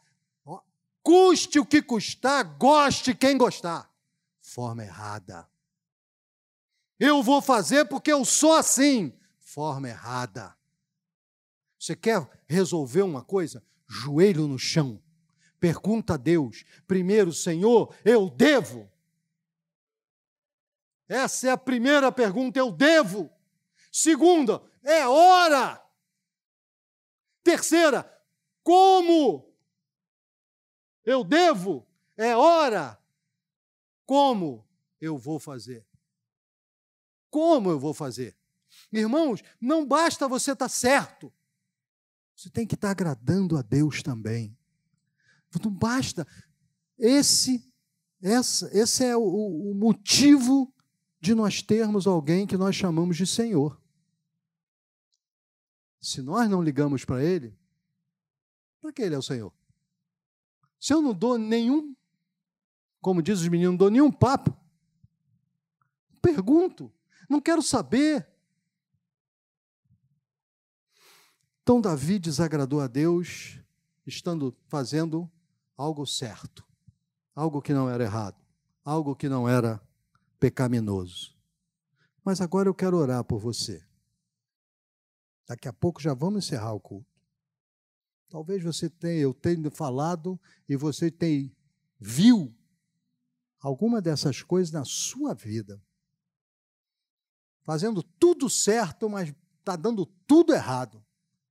ó, 0.45 0.61
custe 1.03 1.59
o 1.59 1.67
que 1.67 1.83
custar, 1.83 2.43
goste 2.57 3.15
quem 3.15 3.37
gostar. 3.37 3.93
Forma 4.41 4.83
errada. 4.83 5.47
Eu 6.99 7.23
vou 7.23 7.43
fazer 7.43 7.85
porque 7.87 8.11
eu 8.11 8.25
sou 8.25 8.55
assim. 8.55 9.13
Forma 9.39 9.89
errada. 9.89 10.57
Você 11.79 11.95
quer 11.95 12.29
resolver 12.47 13.03
uma 13.03 13.23
coisa? 13.23 13.65
Joelho 13.87 14.47
no 14.47 14.59
chão. 14.59 15.03
Pergunta 15.59 16.15
a 16.15 16.17
Deus. 16.17 16.65
Primeiro, 16.87 17.33
Senhor, 17.33 17.95
eu 18.05 18.31
devo. 18.31 18.91
Essa 21.09 21.49
é 21.49 21.51
a 21.51 21.59
primeira 21.59 22.13
pergunta, 22.13 22.59
eu 22.59 22.71
devo. 22.71 23.31
Segunda, 23.91 24.63
é 24.83 25.07
hora. 25.09 25.83
Terceira, 27.43 28.09
como? 28.63 29.51
Eu 31.05 31.25
devo, 31.25 31.87
é 32.17 32.37
hora. 32.37 32.99
Como 34.07 34.67
eu 35.01 35.17
vou 35.17 35.39
fazer? 35.39 35.87
Como 37.31 37.71
eu 37.71 37.79
vou 37.79 37.95
fazer? 37.95 38.37
Irmãos, 38.93 39.43
não 39.61 39.87
basta 39.87 40.29
você 40.29 40.53
estar 40.53 40.69
certo. 40.69 41.33
Você 42.35 42.51
tem 42.51 42.67
que 42.67 42.75
estar 42.75 42.91
agradando 42.91 43.57
a 43.57 43.63
Deus 43.63 44.03
também. 44.03 44.57
Não 45.63 45.71
basta. 45.71 46.27
Esse, 46.99 47.71
essa, 48.23 48.71
esse 48.77 49.05
é 49.05 49.17
o, 49.17 49.23
o 49.23 49.75
motivo 49.75 50.73
de 51.21 51.35
nós 51.35 51.63
termos 51.63 52.07
alguém 52.07 52.47
que 52.47 52.57
nós 52.57 52.75
chamamos 52.75 53.17
de 53.17 53.27
Senhor. 53.27 53.81
Se 56.01 56.23
nós 56.23 56.49
não 56.49 56.63
ligamos 56.63 57.05
para 57.05 57.23
Ele, 57.23 57.57
para 58.81 58.93
que 58.93 59.03
Ele 59.03 59.15
é 59.15 59.19
o 59.19 59.23
Senhor? 59.23 59.53
Se 60.79 60.95
eu 60.95 61.03
não 61.03 61.13
dou 61.13 61.37
nenhum, 61.37 61.95
como 63.01 63.23
diz 63.23 63.41
os 63.41 63.49
meninos, 63.49 63.73
não 63.73 63.77
dou 63.77 63.91
nenhum 63.91 64.11
papo, 64.11 64.57
pergunto, 66.23 66.93
não 67.29 67.41
quero 67.41 67.63
saber. 67.63 68.27
Então 71.63 71.81
Davi 71.81 72.19
desagradou 72.19 72.81
a 72.81 72.87
Deus, 72.87 73.59
estando 74.07 74.57
fazendo 74.67 75.31
algo 75.77 76.07
certo, 76.07 76.67
algo 77.35 77.61
que 77.61 77.73
não 77.73 77.89
era 77.89 78.05
errado, 78.05 78.43
algo 78.85 79.15
que 79.15 79.29
não 79.29 79.49
era 79.49 79.81
pecaminoso. 80.39 81.37
Mas 82.25 82.41
agora 82.41 82.69
eu 82.69 82.75
quero 82.75 82.97
orar 82.97 83.23
por 83.25 83.39
você. 83.39 83.85
Daqui 85.47 85.69
a 85.69 85.73
pouco 85.73 86.01
já 86.01 86.15
vamos 86.15 86.45
encerrar 86.45 86.73
o 86.73 86.81
culto. 86.81 87.10
Talvez 88.31 88.63
você 88.63 88.89
tenha, 88.89 89.21
eu 89.21 89.35
tenha 89.35 89.71
falado 89.71 90.41
e 90.69 90.77
você 90.77 91.11
tenha 91.11 91.51
viu 91.99 92.55
alguma 93.61 94.01
dessas 94.01 94.43
coisas 94.43 94.73
na 94.73 94.85
sua 94.85 95.35
vida 95.35 95.83
fazendo 97.71 98.03
tudo 98.03 98.51
certo, 98.51 99.09
mas 99.09 99.33
está 99.61 99.77
dando 99.77 100.05
tudo 100.27 100.53
errado. 100.53 101.01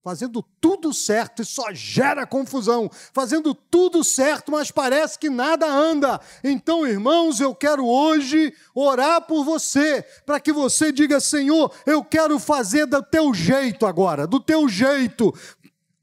Fazendo 0.02 0.42
tudo 0.62 0.94
certo 0.94 1.42
e 1.42 1.46
só 1.46 1.74
gera 1.74 2.28
confusão. 2.28 2.90
Fazendo 3.14 3.54
tudo 3.54 4.04
certo, 4.04 4.52
mas 4.52 4.72
parece 4.72 5.18
que 5.18 5.30
nada 5.30 5.66
anda. 5.66 6.20
Então, 6.44 6.86
irmãos, 6.86 7.40
eu 7.40 7.56
quero 7.56 7.86
hoje 7.86 8.54
orar 8.76 9.22
por 9.22 9.46
você, 9.46 10.02
para 10.26 10.40
que 10.42 10.52
você 10.52 10.92
diga: 10.92 11.20
Senhor, 11.22 11.74
eu 11.86 12.04
quero 12.04 12.38
fazer 12.38 12.86
do 12.86 13.02
teu 13.02 13.34
jeito 13.34 13.86
agora, 13.86 14.28
do 14.28 14.40
teu 14.40 14.68
jeito, 14.68 15.34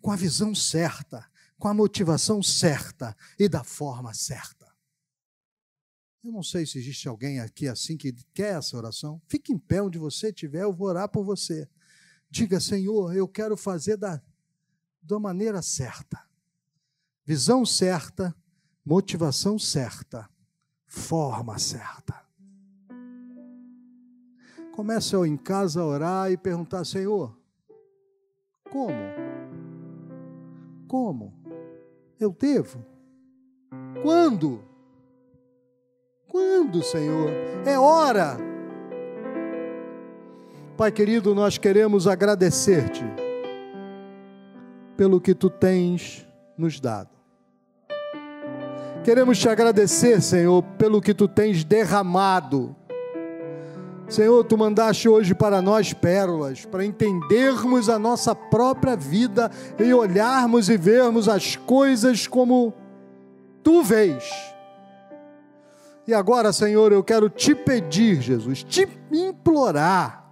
com 0.07 0.12
a 0.12 0.16
visão 0.16 0.55
certa, 0.55 1.29
com 1.59 1.66
a 1.66 1.75
motivação 1.75 2.40
certa 2.40 3.16
e 3.37 3.49
da 3.49 3.64
forma 3.64 4.14
certa. 4.14 4.73
Eu 6.23 6.31
não 6.31 6.45
sei 6.45 6.64
se 6.64 6.79
existe 6.79 7.09
alguém 7.09 7.40
aqui 7.40 7.66
assim 7.66 7.97
que 7.97 8.12
quer 8.33 8.57
essa 8.57 8.77
oração. 8.77 9.21
Fique 9.27 9.53
em 9.53 9.59
pé 9.59 9.83
onde 9.83 9.99
você 9.99 10.29
estiver, 10.29 10.62
eu 10.62 10.73
vou 10.73 10.87
orar 10.87 11.09
por 11.09 11.25
você. 11.25 11.69
Diga, 12.31 12.61
Senhor, 12.61 13.16
eu 13.16 13.27
quero 13.27 13.57
fazer 13.57 13.97
da, 13.97 14.23
da 15.03 15.19
maneira 15.19 15.61
certa. 15.61 16.25
Visão 17.25 17.66
certa, 17.66 18.33
motivação 18.85 19.59
certa, 19.59 20.31
forma 20.87 21.59
certa. 21.59 22.25
Comece 24.71 25.16
em 25.16 25.37
casa 25.37 25.81
a 25.81 25.85
orar 25.85 26.31
e 26.31 26.37
perguntar, 26.37 26.85
Senhor, 26.85 27.37
como? 28.71 29.26
Como? 30.87 31.35
Eu 32.18 32.35
devo? 32.38 32.85
Quando? 34.03 34.62
Quando, 36.29 36.83
Senhor? 36.83 37.31
É 37.64 37.79
hora. 37.79 38.37
Pai 40.77 40.92
querido, 40.92 41.35
nós 41.35 41.57
queremos 41.59 42.07
agradecer-te 42.07 43.05
pelo 44.96 45.20
que 45.20 45.35
tu 45.35 45.49
tens 45.49 46.27
nos 46.57 46.81
dado. 46.81 47.11
Queremos 49.05 49.38
te 49.38 49.49
agradecer, 49.49 50.20
Senhor, 50.20 50.62
pelo 50.77 51.01
que 51.01 51.14
tu 51.14 51.29
tens 51.29 51.64
derramado. 51.64 52.75
Senhor, 54.09 54.45
tu 54.45 54.57
mandaste 54.57 55.09
hoje 55.09 55.35
para 55.35 55.61
nós 55.61 55.92
pérolas, 55.92 56.64
para 56.64 56.85
entendermos 56.85 57.88
a 57.88 57.99
nossa 57.99 58.35
própria 58.35 58.97
vida 58.97 59.51
e 59.79 59.92
olharmos 59.92 60.69
e 60.69 60.77
vermos 60.77 61.29
as 61.29 61.57
coisas 61.57 62.27
como 62.27 62.73
tu 63.62 63.83
vês. 63.83 64.25
E 66.07 66.14
agora, 66.14 66.53
Senhor, 66.53 66.92
eu 66.92 67.03
quero 67.03 67.29
te 67.29 67.53
pedir, 67.53 68.21
Jesus, 68.21 68.62
te 68.62 68.88
implorar, 69.11 70.26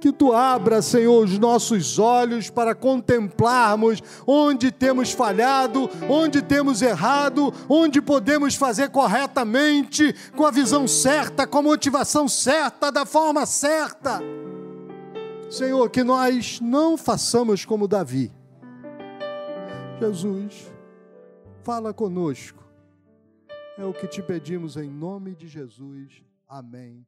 que 0.00 0.12
tu 0.12 0.32
abra, 0.32 0.80
Senhor, 0.80 1.24
os 1.24 1.38
nossos 1.38 1.98
olhos 1.98 2.48
para 2.48 2.74
contemplarmos 2.74 4.02
onde 4.26 4.72
temos 4.72 5.12
falhado, 5.12 5.88
onde 6.08 6.42
temos 6.42 6.82
errado, 6.82 7.52
onde 7.68 8.00
podemos 8.00 8.54
fazer 8.54 8.88
corretamente, 8.88 10.14
com 10.34 10.46
a 10.46 10.50
visão 10.50 10.88
certa, 10.88 11.46
com 11.46 11.58
a 11.58 11.62
motivação 11.62 12.26
certa, 12.26 12.90
da 12.90 13.04
forma 13.04 13.44
certa. 13.46 14.20
Senhor, 15.50 15.88
que 15.90 16.02
nós 16.02 16.60
não 16.60 16.96
façamos 16.96 17.64
como 17.64 17.86
Davi. 17.86 18.32
Jesus, 20.00 20.72
fala 21.62 21.92
conosco 21.92 22.60
é 23.80 23.84
o 23.84 23.94
que 23.94 24.06
te 24.06 24.22
pedimos 24.22 24.76
em 24.76 24.90
nome 24.90 25.34
de 25.34 25.48
Jesus. 25.48 26.22
Amém. 26.46 27.06